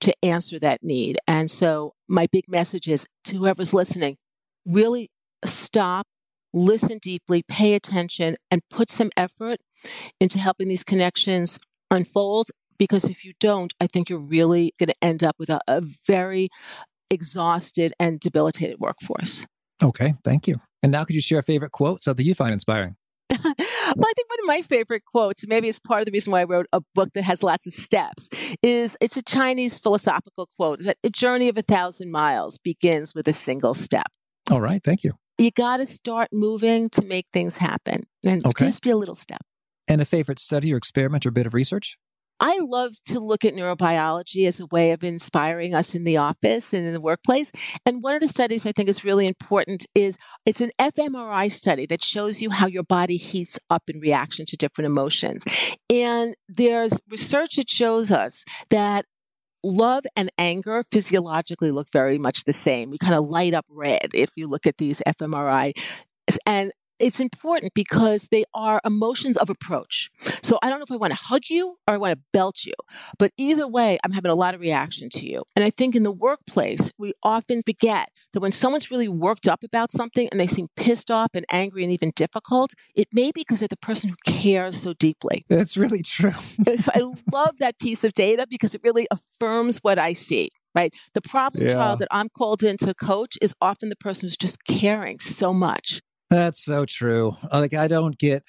to 0.02 0.14
answer 0.24 0.60
that 0.60 0.84
need. 0.84 1.18
And 1.28 1.50
so 1.52 1.94
my 2.08 2.28
big 2.32 2.46
message 2.48 2.88
is 2.88 3.06
to 3.26 3.38
whoever's 3.38 3.74
listening, 3.74 4.18
really 4.66 5.10
stop, 5.46 6.08
listen 6.54 7.00
deeply, 7.02 7.44
pay 7.48 7.74
attention, 7.74 8.36
and 8.50 8.62
put 8.70 8.90
some 8.90 9.12
effort 9.18 9.60
into 10.20 10.40
helping 10.40 10.68
these 10.70 10.84
connections 10.84 11.60
unfold 11.92 12.48
because 12.78 13.10
if 13.10 13.24
you 13.24 13.34
don't, 13.40 13.74
I 13.80 13.88
think 13.88 14.10
you're 14.10 14.20
really 14.20 14.74
going 14.80 14.90
to 14.90 14.96
end 15.02 15.24
up 15.24 15.36
with 15.40 15.50
a, 15.50 15.60
a 15.68 15.82
very 16.06 16.50
exhausted 17.10 17.94
and 18.00 18.20
debilitated 18.20 18.78
workforce. 18.80 19.46
Okay, 19.82 20.14
thank 20.24 20.48
you. 20.48 20.58
And 20.82 20.92
now, 20.92 21.04
could 21.04 21.16
you 21.16 21.22
share 21.22 21.40
a 21.40 21.44
favorite 21.44 21.72
quote, 21.72 22.04
that 22.04 22.24
you 22.24 22.34
find 22.36 22.54
inspiring? 22.54 22.96
well, 23.30 23.40
I 23.46 24.14
think 24.16 24.30
one 24.30 24.40
of 24.42 24.48
my 24.48 24.62
favorite 24.62 25.04
quotes, 25.06 25.46
maybe 25.48 25.68
it's 25.68 25.80
part 25.80 26.02
of 26.02 26.06
the 26.06 26.12
reason 26.12 26.32
why 26.32 26.42
I 26.42 26.44
wrote 26.44 26.68
a 26.72 26.82
book 26.94 27.10
that 27.14 27.24
has 27.24 27.44
lots 27.44 27.66
of 27.66 27.74
steps, 27.74 28.30
is 28.62 28.98
it's 29.02 29.18
a 29.18 29.22
Chinese 29.22 29.80
philosophical 29.80 30.48
quote 30.58 30.80
that 30.84 30.98
a 31.04 31.10
journey 31.10 31.50
of 31.50 31.58
a 31.58 31.62
thousand 31.62 32.12
miles 32.12 32.58
begins 32.58 33.14
with 33.16 33.28
a 33.28 33.34
single 33.34 33.74
step. 33.74 34.08
All 34.52 34.62
right, 34.62 34.84
thank 34.84 35.04
you. 35.04 35.14
You 35.38 35.52
got 35.52 35.78
to 35.78 35.86
start 35.86 36.30
moving 36.32 36.90
to 36.92 37.06
make 37.06 37.26
things 37.34 37.58
happen, 37.58 38.04
and 38.24 38.46
Okay. 38.46 38.66
just 38.66 38.84
be 38.84 38.92
a 38.92 38.98
little 38.98 39.16
step. 39.16 39.42
And 39.88 40.00
a 40.00 40.06
favorite 40.06 40.40
study 40.40 40.74
or 40.74 40.78
experiment 40.78 41.26
or 41.26 41.32
bit 41.32 41.46
of 41.48 41.54
research? 41.54 41.98
I 42.40 42.60
love 42.60 42.96
to 43.06 43.20
look 43.20 43.46
at 43.46 43.56
neurobiology 43.56 44.46
as 44.48 44.60
a 44.60 44.66
way 44.68 44.92
of 44.92 45.04
inspiring 45.04 45.74
us 45.74 45.96
in 45.96 46.04
the 46.04 46.18
office 46.18 46.74
and 46.74 46.86
in 46.86 46.94
the 46.94 47.02
workplace. 47.02 47.52
And 47.86 48.04
one 48.04 48.16
of 48.16 48.22
the 48.22 48.28
studies 48.28 48.66
I 48.66 48.72
think 48.72 48.90
is 48.90 49.06
really 49.06 49.28
important 49.28 49.86
is 49.96 50.18
it's 50.46 50.62
an 50.62 50.72
fMRI 50.80 51.50
study 51.52 51.86
that 51.88 52.04
shows 52.04 52.42
you 52.42 52.50
how 52.50 52.68
your 52.68 52.84
body 52.84 53.18
heats 53.18 53.60
up 53.70 53.84
in 53.88 54.00
reaction 54.00 54.46
to 54.48 54.58
different 54.58 54.88
emotions. 54.88 55.46
And 55.90 56.36
there's 56.50 57.00
research 57.10 57.56
that 57.56 57.70
shows 57.70 58.12
us 58.12 58.44
that 58.70 59.06
love 59.64 60.04
and 60.16 60.30
anger 60.38 60.84
physiologically 60.92 61.72
look 61.72 61.88
very 61.92 62.18
much 62.18 62.44
the 62.44 62.54
same. 62.54 62.90
We 62.90 62.98
kind 62.98 63.16
of 63.16 63.26
light 63.26 63.54
up 63.54 63.66
red 63.72 64.10
if 64.14 64.32
you 64.36 64.48
look 64.48 64.68
at 64.68 64.78
these 64.78 65.02
fMRI. 65.08 65.72
And 66.46 66.72
it's 67.00 67.20
important 67.20 67.74
because 67.74 68.30
they 68.32 68.44
are 68.54 68.80
emotions 68.86 69.38
of 69.38 69.50
approach. 69.50 70.10
So 70.42 70.60
I 70.62 70.70
don't 70.70 70.80
know 70.80 70.84
if 70.84 70.92
I 70.92 70.96
want 70.98 71.12
to 71.14 71.20
hug 71.20 71.44
you 71.50 71.78
or 71.88 71.96
I 71.96 71.98
want 71.98 72.14
to 72.18 72.22
belt 72.32 72.66
you, 72.66 72.74
but 73.18 73.32
either 73.38 73.68
way, 73.68 73.98
I'm 74.04 74.12
having 74.12 74.32
a 74.32 74.36
lot 74.36 74.54
of 74.54 74.62
reaction 74.62 75.10
to 75.12 75.28
you. 75.28 75.44
And 75.56 75.66
I 75.66 75.70
think 75.70 75.96
in 75.96 76.04
the 76.04 76.12
workplace, 76.12 76.92
we 76.98 77.14
often 77.24 77.62
forget 77.62 78.10
that 78.34 78.40
when 78.40 78.52
someone's 78.52 78.92
really 78.92 79.08
worked 79.08 79.48
up 79.48 79.64
about 79.64 79.92
something 79.92 80.28
and 80.32 80.40
they 80.40 80.48
seem 80.48 80.68
pissed 80.76 81.10
off 81.12 81.32
and 81.34 81.46
angry 81.52 81.84
and 81.84 81.92
even 81.92 82.12
difficult, 82.16 82.74
it 82.96 83.08
may 83.12 83.32
be 83.32 83.42
because 83.42 83.60
they're 83.60 83.68
the 83.68 83.78
person 83.78 84.10
who 84.10 84.16
cares 84.26 84.78
so 84.78 84.94
deeply. 84.94 85.46
That's 85.50 85.76
really 85.76 86.04
true. 86.04 86.32
so 86.78 86.92
I 86.94 87.02
love 87.32 87.58
that 87.58 87.80
piece 87.80 88.04
of 88.04 88.14
data 88.14 88.46
because 88.50 88.74
it 88.76 88.82
really 88.84 89.08
affirms 89.12 89.80
what 89.80 89.98
I 90.00 90.14
see. 90.14 90.50
Right. 90.76 90.96
The 91.14 91.22
problem 91.22 91.68
Yeah. 91.68 91.74
child 91.74 92.00
that 92.00 92.08
I'm 92.10 92.30
called 92.30 92.64
in 92.64 92.78
to 92.78 92.94
coach 92.96 93.38
is 93.42 93.54
often 93.62 93.90
the 93.90 93.96
person 93.96 94.28
who's 94.28 94.38
just 94.38 94.66
caring 94.66 95.20
so 95.20 95.54
much. 95.54 96.02
That's 96.34 96.64
so 96.64 96.86
true. 96.86 97.36
Like 97.52 97.74
I 97.74 97.88
don't 97.88 98.18
get 98.18 98.44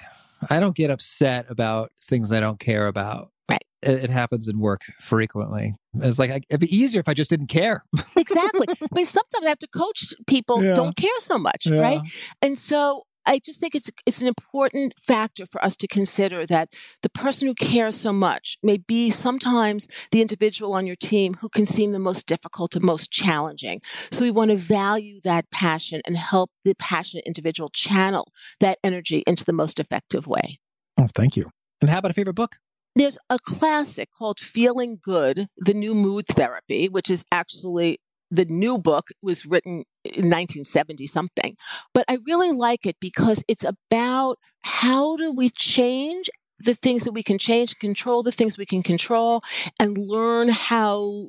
I 0.51 0.59
don't 0.61 0.75
get 0.77 0.91
upset 0.91 1.47
about 1.51 1.91
things 2.01 2.33
I 2.33 2.41
don't 2.41 2.59
care 2.59 2.87
about. 2.87 3.31
Right. 3.49 3.63
It, 3.83 4.05
it 4.05 4.11
happens 4.11 4.49
in 4.49 4.59
work 4.59 4.83
frequently. 5.01 5.77
It's 5.95 6.19
like 6.19 6.31
I, 6.31 6.41
it'd 6.49 6.61
be 6.61 6.75
easier 6.75 7.01
if 7.01 7.09
I 7.09 7.15
just 7.15 7.31
didn't 7.31 7.49
care. 7.49 7.85
Exactly. 8.17 8.67
but 8.91 9.07
sometimes 9.07 9.45
I 9.45 9.49
have 9.49 9.59
to 9.59 9.69
coach 9.69 10.15
people 10.27 10.63
Yeah. 10.65 10.75
don't 10.75 10.97
care 10.97 11.19
so 11.19 11.37
much, 11.37 11.67
Yeah. 11.67 11.81
right? 11.81 12.01
And 12.41 12.57
so 12.57 13.03
I 13.27 13.39
just 13.39 13.61
think 13.61 13.75
it's 13.75 13.91
it's 14.07 14.21
an 14.21 14.29
important 14.29 14.95
factor 14.99 15.47
for 15.47 15.65
us 15.65 15.77
to 15.77 15.89
consider 15.89 16.47
that 16.47 16.71
the 17.03 17.09
person 17.09 17.49
who 17.49 17.55
cares 17.55 17.97
so 17.97 18.13
much 18.13 18.59
may 18.63 18.77
be 18.77 19.11
sometimes 19.11 19.89
the 20.11 20.21
individual 20.21 20.75
on 20.75 20.87
your 20.87 20.97
team 20.97 21.35
who 21.35 21.49
can 21.49 21.67
seem 21.67 21.93
the 21.93 21.99
most 21.99 22.27
difficult 22.27 22.77
and 22.77 22.85
most 22.85 23.11
challenging. 23.11 23.81
So 24.11 24.25
we 24.25 24.31
want 24.31 24.51
to 24.51 24.57
value 24.57 25.21
that 25.25 25.51
passion 25.51 26.01
and 26.07 26.17
help 26.17 26.51
the 26.65 26.75
passionate 26.75 27.25
individual 27.27 27.69
channel 27.69 28.33
that 28.61 28.79
energy 28.85 29.23
into 29.27 29.45
the 29.45 29.53
most 29.53 29.81
effective 29.81 30.27
way. 30.27 30.59
Oh, 30.99 31.09
thank 31.15 31.37
you. 31.37 31.51
And 31.81 31.91
how 31.91 31.99
about 31.99 32.11
a 32.11 32.15
favorite 32.15 32.37
book? 32.37 32.57
There's 32.97 33.19
a 33.29 33.39
classic 33.41 34.09
called 34.17 34.39
Feeling 34.39 34.99
Good, 35.03 35.49
The 35.57 35.75
New 35.75 35.95
Mood 35.95 36.27
Therapy, 36.29 36.89
which 36.89 37.11
is 37.11 37.25
actually 37.33 37.99
the 38.35 38.45
new 38.47 38.79
book 38.79 39.09
was 39.23 39.47
written 39.47 39.85
in 40.05 40.29
1970 40.31 41.07
something. 41.07 41.57
But 41.93 42.05
I 42.09 42.19
really 42.27 42.53
like 42.53 42.87
it 42.87 42.97
because 43.01 43.45
it's 43.49 43.65
about 43.65 44.39
how 44.63 45.17
do 45.17 45.33
we 45.33 45.51
change 45.51 46.29
the 46.59 46.75
things 46.75 47.05
that 47.05 47.13
we 47.13 47.23
can 47.23 47.39
change, 47.39 47.79
control 47.79 48.23
the 48.23 48.33
things 48.33 48.59
we 48.59 48.67
can 48.67 48.83
control, 48.83 49.43
and 49.79 49.99
learn 49.99 50.49
how 50.49 51.27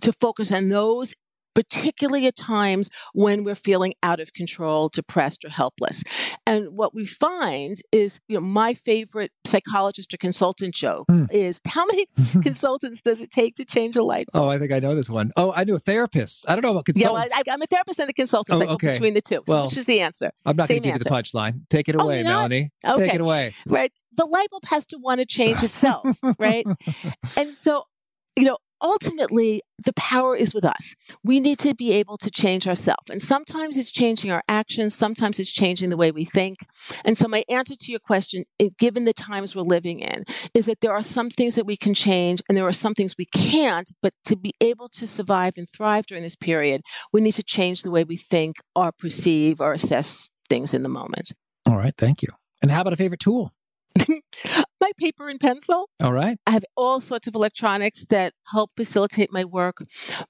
to 0.00 0.12
focus 0.12 0.52
on 0.52 0.68
those 0.68 1.14
particularly 1.54 2.26
at 2.26 2.36
times 2.36 2.90
when 3.12 3.44
we're 3.44 3.54
feeling 3.54 3.94
out 4.02 4.20
of 4.20 4.32
control, 4.32 4.88
depressed, 4.88 5.44
or 5.44 5.50
helpless. 5.50 6.02
And 6.46 6.68
what 6.76 6.94
we 6.94 7.04
find 7.04 7.76
is, 7.92 8.20
you 8.28 8.36
know, 8.36 8.40
my 8.44 8.74
favorite 8.74 9.30
psychologist 9.46 10.12
or 10.12 10.16
consultant 10.16 10.74
joke 10.74 11.04
Hmm. 11.08 11.24
is 11.30 11.60
how 11.66 11.84
many 11.86 12.06
consultants 12.42 13.00
does 13.02 13.20
it 13.20 13.30
take 13.30 13.54
to 13.56 13.64
change 13.64 13.96
a 13.96 14.02
light 14.02 14.26
bulb? 14.32 14.44
Oh, 14.46 14.48
I 14.48 14.58
think 14.58 14.72
I 14.72 14.78
know 14.80 14.94
this 14.94 15.08
one. 15.10 15.30
Oh, 15.36 15.52
I 15.54 15.64
knew 15.64 15.74
a 15.74 15.78
therapist. 15.78 16.44
I 16.48 16.54
don't 16.56 16.62
know 16.62 16.70
about 16.76 16.84
yeah, 16.96 17.10
well, 17.10 17.22
consultants. 17.22 17.48
I, 17.48 17.52
I'm 17.52 17.62
a 17.62 17.66
therapist 17.66 18.00
and 18.00 18.10
a 18.10 18.12
consultant. 18.12 18.56
Oh, 18.56 18.58
so 18.58 18.64
I 18.64 18.66
go 18.68 18.74
okay. 18.74 18.92
between 18.92 19.14
the 19.14 19.20
two. 19.22 19.42
So 19.46 19.52
Well, 19.54 19.64
which 19.66 19.76
is 19.76 19.84
the 19.84 20.00
answer? 20.00 20.30
I'm 20.46 20.56
not 20.56 20.68
going 20.68 20.80
to 20.82 20.88
give 20.88 20.94
you 20.96 20.98
the 21.02 21.10
punchline. 21.10 21.60
Take 21.70 21.88
it 21.88 21.96
Oh, 21.96 22.00
away, 22.04 22.20
you're? 22.20 22.28
Melanie. 22.28 22.70
Okay. 22.84 23.04
Take 23.06 23.14
it 23.14 23.20
away. 23.20 23.54
Right. 23.66 23.92
The 24.16 24.24
light 24.26 24.48
bulb 24.50 24.64
has 24.66 24.86
to 24.86 24.98
want 24.98 25.20
to 25.20 25.26
change 25.26 25.62
itself, 25.62 26.06
right? 26.38 26.66
And 27.36 27.52
so, 27.54 27.84
you 28.36 28.44
know, 28.44 28.58
ultimately, 28.84 29.62
the 29.82 29.94
power 29.94 30.36
is 30.36 30.54
with 30.54 30.64
us. 30.64 30.94
We 31.24 31.40
need 31.40 31.58
to 31.60 31.74
be 31.74 31.92
able 31.92 32.16
to 32.18 32.30
change 32.30 32.68
ourselves. 32.68 33.10
And 33.10 33.20
sometimes 33.20 33.76
it's 33.76 33.90
changing 33.90 34.30
our 34.30 34.42
actions, 34.48 34.94
sometimes 34.94 35.40
it's 35.40 35.50
changing 35.50 35.90
the 35.90 35.96
way 35.96 36.12
we 36.12 36.24
think. 36.24 36.58
And 37.04 37.18
so, 37.18 37.26
my 37.26 37.44
answer 37.48 37.74
to 37.74 37.90
your 37.90 37.98
question, 37.98 38.44
eh, 38.60 38.68
given 38.78 39.04
the 39.04 39.12
times 39.12 39.56
we're 39.56 39.62
living 39.62 40.00
in, 40.00 40.24
is 40.52 40.66
that 40.66 40.80
there 40.80 40.92
are 40.92 41.02
some 41.02 41.30
things 41.30 41.56
that 41.56 41.66
we 41.66 41.76
can 41.76 41.94
change 41.94 42.42
and 42.48 42.56
there 42.56 42.66
are 42.66 42.72
some 42.72 42.94
things 42.94 43.16
we 43.18 43.26
can't. 43.26 43.90
But 44.02 44.12
to 44.26 44.36
be 44.36 44.52
able 44.60 44.88
to 44.90 45.06
survive 45.06 45.54
and 45.56 45.68
thrive 45.68 46.06
during 46.06 46.22
this 46.22 46.36
period, 46.36 46.82
we 47.12 47.20
need 47.20 47.32
to 47.32 47.42
change 47.42 47.82
the 47.82 47.90
way 47.90 48.04
we 48.04 48.16
think 48.16 48.58
or 48.76 48.92
perceive 48.92 49.60
or 49.60 49.72
assess 49.72 50.30
things 50.48 50.74
in 50.74 50.82
the 50.82 50.88
moment. 50.88 51.32
All 51.66 51.76
right. 51.76 51.94
Thank 51.96 52.22
you. 52.22 52.28
And 52.62 52.70
how 52.70 52.82
about 52.82 52.92
a 52.92 52.96
favorite 52.96 53.20
tool? 53.20 53.52
My 54.80 54.90
paper 54.98 55.28
and 55.28 55.40
pencil. 55.40 55.88
All 56.02 56.12
right. 56.12 56.36
I 56.46 56.50
have 56.50 56.64
all 56.76 57.00
sorts 57.00 57.26
of 57.26 57.34
electronics 57.34 58.04
that 58.10 58.34
help 58.52 58.70
facilitate 58.76 59.32
my 59.32 59.44
work, 59.44 59.78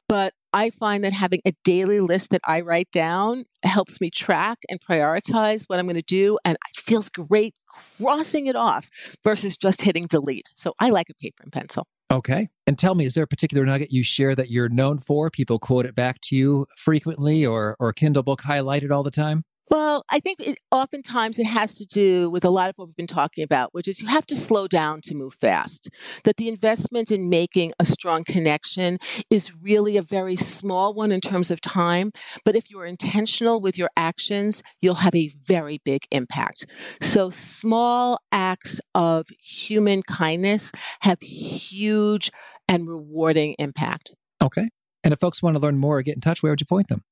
but 0.09 0.33
I 0.53 0.71
find 0.71 1.03
that 1.03 1.13
having 1.13 1.41
a 1.45 1.53
daily 1.65 1.99
list 1.99 2.31
that 2.31 2.41
I 2.47 2.61
write 2.61 2.89
down 2.93 3.45
helps 3.65 4.01
me 4.01 4.11
track 4.11 4.59
and 4.69 4.79
prioritize 4.81 5.65
what 5.67 5.81
I'm 5.81 5.87
going 5.87 5.97
to 5.97 6.03
do. 6.03 6.39
And 6.45 6.57
it 6.73 6.81
feels 6.81 7.11
great 7.11 7.57
crossing 7.99 8.47
it 8.47 8.55
off 8.55 8.89
versus 9.25 9.57
just 9.57 9.83
hitting 9.83 10.07
delete. 10.07 10.49
So 10.55 10.73
I 10.79 10.91
like 10.91 11.11
a 11.11 11.15
paper 11.15 11.43
and 11.43 11.53
pencil. 11.53 11.89
Okay. 12.13 12.49
And 12.69 12.79
tell 12.79 12.95
me, 12.95 13.05
is 13.05 13.15
there 13.15 13.25
a 13.25 13.27
particular 13.29 13.67
nugget 13.67 13.91
you 13.91 14.05
share 14.05 14.37
that 14.37 14.49
you're 14.49 14.69
known 14.69 14.99
for? 14.99 15.31
People 15.31 15.59
quote 15.59 15.87
it 15.87 15.97
back 15.97 16.21
to 16.23 16.37
you 16.37 16.67
frequently 16.77 17.45
or 17.45 17.77
or 17.81 17.93
Kindle 17.93 18.23
book 18.23 18.43
highlighted 18.43 18.93
all 18.93 19.03
the 19.03 19.11
time? 19.11 19.43
Well, 19.75 20.05
I 20.09 20.21
think 20.21 20.39
it, 20.39 20.59
oftentimes 20.71 21.41
it 21.41 21.47
has 21.47 21.75
to 21.79 21.85
do 21.85 22.31
with 22.31 22.45
a 22.45 22.49
lot 22.49 22.69
of 22.69 22.79
what 22.79 22.87
we've 22.87 22.95
been 22.95 23.09
talking 23.09 23.43
about, 23.43 23.75
which 23.75 23.89
is 23.89 24.01
you 24.01 24.07
have 24.07 24.25
to 24.29 24.37
slow 24.37 24.69
down 24.69 25.01
to 25.01 25.17
move 25.17 25.35
fast. 25.41 25.91
That 26.23 26.37
the 26.37 26.47
investment 26.47 27.11
in 27.11 27.29
making 27.29 27.73
a 27.81 27.85
strong 27.85 28.23
connection 28.23 28.99
is 29.31 29.53
really 29.53 29.97
a 29.97 30.03
very 30.03 30.37
small 30.37 30.95
one 30.95 31.11
in 31.11 31.21
terms 31.21 31.51
of 31.51 31.61
time. 31.61 32.13
But 32.45 32.55
if 32.55 32.71
you're 32.71 32.87
intentional 32.87 33.61
with 33.61 33.77
your 33.77 33.91
actions, 33.97 34.63
you'll 34.81 34.95
have 35.03 35.17
a 35.17 35.33
very 35.45 35.81
big 35.85 36.03
impact. 36.13 36.67
So 37.01 37.31
small 37.31 38.21
acts 38.31 38.81
of 38.95 39.27
human 39.41 40.05
kindness 40.05 40.71
have 41.01 41.21
huge 41.21 42.31
and 42.69 42.87
rewarding 42.87 43.57
impact. 43.59 44.15
Okay. 44.41 44.69
And 45.03 45.13
if 45.13 45.19
folks 45.19 45.43
want 45.43 45.57
to 45.57 45.61
learn 45.61 45.79
more 45.79 45.99
or 45.99 46.03
get 46.03 46.15
in 46.15 46.21
touch, 46.21 46.45
where 46.45 46.53
would 46.53 46.61
you 46.61 46.67
point 46.67 46.87
them? 46.87 47.03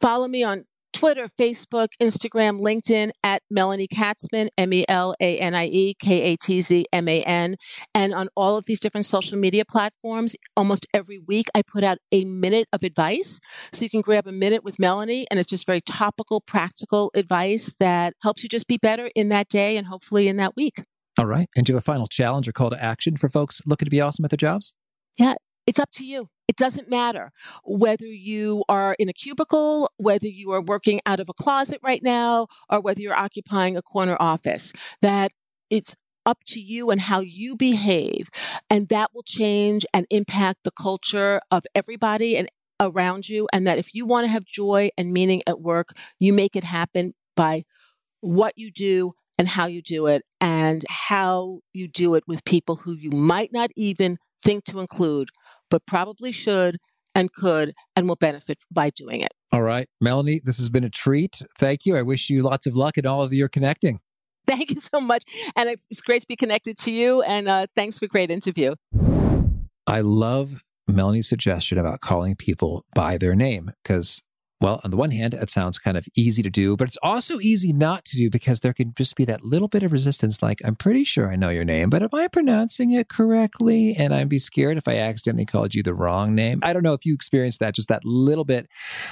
Follow 0.00 0.28
me 0.28 0.42
on 0.42 0.64
Twitter, 0.96 1.28
Facebook, 1.38 1.88
Instagram, 2.00 2.58
LinkedIn 2.58 3.10
at 3.22 3.42
Melanie 3.50 3.86
Katzman, 3.86 4.48
M 4.56 4.72
E 4.72 4.86
L 4.88 5.14
A 5.20 5.38
N 5.38 5.54
I 5.54 5.66
E 5.66 5.94
K 5.98 6.22
A 6.22 6.36
T 6.36 6.62
Z 6.62 6.86
M 6.90 7.06
A 7.06 7.22
N. 7.22 7.56
And 7.94 8.14
on 8.14 8.30
all 8.34 8.56
of 8.56 8.64
these 8.64 8.80
different 8.80 9.04
social 9.04 9.36
media 9.38 9.66
platforms, 9.66 10.36
almost 10.56 10.86
every 10.94 11.18
week, 11.18 11.48
I 11.54 11.60
put 11.70 11.84
out 11.84 11.98
a 12.12 12.24
minute 12.24 12.66
of 12.72 12.82
advice. 12.82 13.40
So 13.72 13.84
you 13.84 13.90
can 13.90 14.00
grab 14.00 14.26
a 14.26 14.32
minute 14.32 14.64
with 14.64 14.78
Melanie, 14.78 15.26
and 15.30 15.38
it's 15.38 15.48
just 15.48 15.66
very 15.66 15.82
topical, 15.82 16.40
practical 16.40 17.10
advice 17.14 17.74
that 17.78 18.14
helps 18.22 18.42
you 18.42 18.48
just 18.48 18.66
be 18.66 18.78
better 18.78 19.10
in 19.14 19.28
that 19.28 19.50
day 19.50 19.76
and 19.76 19.88
hopefully 19.88 20.28
in 20.28 20.38
that 20.38 20.56
week. 20.56 20.82
All 21.18 21.26
right. 21.26 21.48
And 21.54 21.66
do 21.66 21.72
you 21.72 21.76
have 21.76 21.82
a 21.82 21.84
final 21.84 22.06
challenge 22.06 22.48
or 22.48 22.52
call 22.52 22.70
to 22.70 22.82
action 22.82 23.18
for 23.18 23.28
folks 23.28 23.60
looking 23.66 23.84
to 23.84 23.90
be 23.90 24.00
awesome 24.00 24.24
at 24.24 24.30
their 24.30 24.38
jobs? 24.38 24.72
Yeah, 25.18 25.34
it's 25.66 25.78
up 25.78 25.90
to 25.92 26.06
you. 26.06 26.28
It 26.48 26.56
doesn't 26.56 26.88
matter 26.88 27.32
whether 27.64 28.06
you 28.06 28.64
are 28.68 28.94
in 28.98 29.08
a 29.08 29.12
cubicle, 29.12 29.90
whether 29.96 30.28
you 30.28 30.52
are 30.52 30.62
working 30.62 31.00
out 31.04 31.20
of 31.20 31.28
a 31.28 31.34
closet 31.34 31.80
right 31.82 32.02
now, 32.02 32.46
or 32.70 32.80
whether 32.80 33.00
you're 33.00 33.18
occupying 33.18 33.76
a 33.76 33.82
corner 33.82 34.16
office. 34.20 34.72
That 35.02 35.32
it's 35.70 35.96
up 36.24 36.38
to 36.48 36.60
you 36.60 36.90
and 36.90 37.00
how 37.00 37.20
you 37.20 37.56
behave. 37.56 38.28
And 38.68 38.88
that 38.88 39.10
will 39.14 39.22
change 39.22 39.86
and 39.94 40.06
impact 40.10 40.64
the 40.64 40.72
culture 40.72 41.40
of 41.50 41.64
everybody 41.74 42.36
and 42.36 42.48
around 42.80 43.28
you. 43.28 43.48
And 43.52 43.66
that 43.66 43.78
if 43.78 43.94
you 43.94 44.04
want 44.06 44.26
to 44.26 44.30
have 44.30 44.44
joy 44.44 44.90
and 44.98 45.12
meaning 45.12 45.42
at 45.46 45.60
work, 45.60 45.90
you 46.18 46.32
make 46.32 46.56
it 46.56 46.64
happen 46.64 47.14
by 47.36 47.64
what 48.20 48.54
you 48.56 48.70
do 48.70 49.12
and 49.38 49.48
how 49.48 49.66
you 49.66 49.82
do 49.82 50.06
it 50.06 50.22
and 50.40 50.84
how 50.88 51.60
you 51.72 51.86
do 51.88 52.14
it 52.14 52.24
with 52.26 52.44
people 52.44 52.76
who 52.76 52.94
you 52.94 53.10
might 53.10 53.52
not 53.52 53.70
even 53.76 54.18
think 54.42 54.64
to 54.64 54.80
include, 54.80 55.28
but 55.70 55.86
probably 55.86 56.32
should 56.32 56.78
and 57.14 57.32
could 57.32 57.72
and 57.96 58.08
will 58.08 58.16
benefit 58.16 58.58
by 58.70 58.90
doing 58.90 59.20
it. 59.20 59.32
All 59.52 59.62
right. 59.62 59.88
Melanie, 60.00 60.40
this 60.44 60.58
has 60.58 60.68
been 60.68 60.84
a 60.84 60.90
treat. 60.90 61.42
Thank 61.58 61.86
you. 61.86 61.96
I 61.96 62.02
wish 62.02 62.28
you 62.28 62.42
lots 62.42 62.66
of 62.66 62.76
luck 62.76 62.98
in 62.98 63.06
all 63.06 63.22
of 63.22 63.32
your 63.32 63.48
connecting. 63.48 64.00
Thank 64.46 64.70
you 64.70 64.78
so 64.78 65.00
much. 65.00 65.24
And 65.56 65.68
it's 65.90 66.00
great 66.02 66.20
to 66.20 66.26
be 66.28 66.36
connected 66.36 66.76
to 66.78 66.92
you. 66.92 67.22
And 67.22 67.48
uh, 67.48 67.66
thanks 67.74 67.98
for 67.98 68.04
a 68.04 68.08
great 68.08 68.30
interview. 68.30 68.74
I 69.86 70.00
love 70.00 70.62
Melanie's 70.88 71.28
suggestion 71.28 71.78
about 71.78 72.00
calling 72.00 72.36
people 72.36 72.84
by 72.94 73.18
their 73.18 73.34
name 73.34 73.70
because 73.82 74.22
well, 74.60 74.80
on 74.84 74.90
the 74.90 74.96
one 74.96 75.10
hand, 75.10 75.34
it 75.34 75.50
sounds 75.50 75.78
kind 75.78 75.98
of 75.98 76.08
easy 76.16 76.42
to 76.42 76.48
do, 76.48 76.76
but 76.76 76.88
it's 76.88 76.96
also 77.02 77.40
easy 77.40 77.74
not 77.74 78.06
to 78.06 78.16
do 78.16 78.30
because 78.30 78.60
there 78.60 78.72
can 78.72 78.94
just 78.96 79.14
be 79.14 79.26
that 79.26 79.44
little 79.44 79.68
bit 79.68 79.82
of 79.82 79.92
resistance 79.92 80.42
like, 80.42 80.62
I'm 80.64 80.76
pretty 80.76 81.04
sure 81.04 81.30
I 81.30 81.36
know 81.36 81.50
your 81.50 81.64
name, 81.64 81.90
but 81.90 82.02
am 82.02 82.08
I 82.14 82.26
pronouncing 82.28 82.90
it 82.90 83.08
correctly? 83.08 83.94
And 83.98 84.14
I'd 84.14 84.30
be 84.30 84.38
scared 84.38 84.78
if 84.78 84.88
I 84.88 84.96
accidentally 84.96 85.44
called 85.44 85.74
you 85.74 85.82
the 85.82 85.92
wrong 85.92 86.34
name. 86.34 86.60
I 86.62 86.72
don't 86.72 86.82
know 86.82 86.94
if 86.94 87.04
you 87.04 87.12
experienced 87.12 87.60
that, 87.60 87.74
just 87.74 87.88
that 87.88 88.04
little 88.04 88.46
bit 88.46 88.66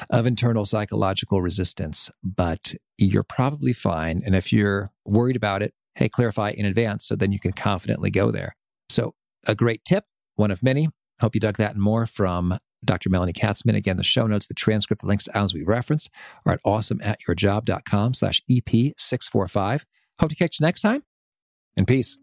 of 0.08 0.26
internal 0.26 0.64
psychological 0.64 1.42
resistance, 1.42 2.10
but 2.22 2.74
you're 2.96 3.22
probably 3.22 3.74
fine. 3.74 4.22
And 4.24 4.34
if 4.34 4.50
you're 4.50 4.92
worried 5.04 5.36
about 5.36 5.62
it, 5.62 5.74
hey, 5.96 6.08
clarify 6.08 6.50
in 6.50 6.64
advance 6.64 7.06
so 7.06 7.16
then 7.16 7.32
you 7.32 7.38
can 7.38 7.52
confidently 7.52 8.10
go 8.10 8.30
there. 8.30 8.56
So, 8.88 9.14
a 9.46 9.54
great 9.54 9.84
tip, 9.84 10.04
one 10.36 10.50
of 10.50 10.62
many. 10.62 10.88
Hope 11.20 11.34
you 11.34 11.40
dug 11.40 11.58
that 11.58 11.74
and 11.74 11.82
more 11.82 12.06
from 12.06 12.58
Dr. 12.84 13.10
Melanie 13.10 13.32
Katzman. 13.32 13.74
Again, 13.76 13.96
the 13.96 14.04
show 14.04 14.26
notes, 14.26 14.46
the 14.46 14.54
transcript, 14.54 15.02
the 15.02 15.08
links 15.08 15.24
to 15.24 15.36
items 15.36 15.54
we 15.54 15.62
referenced 15.62 16.10
are 16.46 16.52
at 16.52 16.62
awesomeatyourjob.com 16.64 18.14
slash 18.14 18.42
EP645. 18.50 19.84
Hope 20.20 20.30
to 20.30 20.36
catch 20.36 20.60
you 20.60 20.66
next 20.66 20.80
time 20.80 21.02
and 21.76 21.86
peace. 21.86 22.18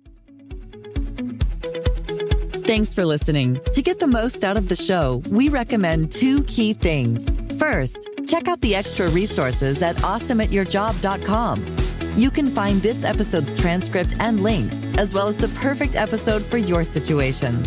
Thanks 2.65 2.93
for 2.93 3.03
listening. 3.05 3.59
To 3.73 3.81
get 3.81 3.99
the 3.99 4.07
most 4.07 4.45
out 4.45 4.55
of 4.55 4.69
the 4.69 4.75
show, 4.77 5.21
we 5.29 5.49
recommend 5.49 6.11
two 6.11 6.43
key 6.43 6.73
things. 6.73 7.29
First, 7.59 8.07
check 8.27 8.47
out 8.47 8.61
the 8.61 8.75
extra 8.75 9.09
resources 9.09 9.81
at 9.81 9.97
awesomeatyourjob.com. 9.97 11.75
You 12.15 12.31
can 12.31 12.47
find 12.47 12.81
this 12.81 13.03
episode's 13.03 13.53
transcript 13.53 14.15
and 14.19 14.41
links, 14.43 14.85
as 14.97 15.13
well 15.13 15.27
as 15.27 15.37
the 15.37 15.47
perfect 15.59 15.95
episode 15.95 16.45
for 16.45 16.57
your 16.57 16.83
situation. 16.83 17.63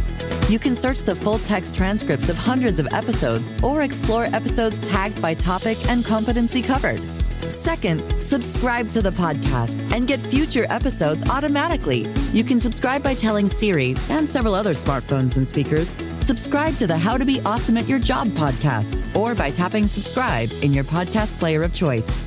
You 0.48 0.59
can 0.59 0.74
search 0.74 1.04
the 1.04 1.14
full 1.14 1.38
text 1.38 1.74
transcripts 1.74 2.28
of 2.28 2.37
hundreds 2.37 2.78
of 2.78 2.87
episodes 2.92 3.54
or 3.62 3.80
explore 3.80 4.24
episodes 4.24 4.78
tagged 4.78 5.20
by 5.22 5.33
topic 5.33 5.78
and 5.88 6.04
competency 6.04 6.61
covered. 6.61 7.00
Second, 7.44 8.18
subscribe 8.18 8.90
to 8.90 9.00
the 9.00 9.11
podcast 9.11 9.90
and 9.94 10.07
get 10.07 10.20
future 10.20 10.66
episodes 10.68 11.28
automatically. 11.30 12.07
You 12.35 12.44
can 12.44 12.61
subscribe 12.61 13.02
by 13.02 13.14
telling 13.14 13.48
Siri 13.48 13.96
and 14.11 14.28
several 14.28 14.54
other 14.54 14.74
smartphones 14.74 15.38
and 15.38 15.48
speakers, 15.48 15.96
subscribe 16.20 16.76
to 16.76 16.87
the 16.87 16.98
How 16.98 17.16
to 17.16 17.24
Be 17.24 17.40
Awesome 17.46 17.78
at 17.78 17.88
Your 17.88 17.98
Job 17.98 18.28
podcast, 18.28 19.02
or 19.16 19.35
by 19.35 19.50
tapping 19.50 19.87
subscribe 19.87 20.50
in 20.62 20.74
your 20.74 20.85
podcast 20.85 21.38
player 21.38 21.62
of 21.62 21.72
choice. 21.72 22.26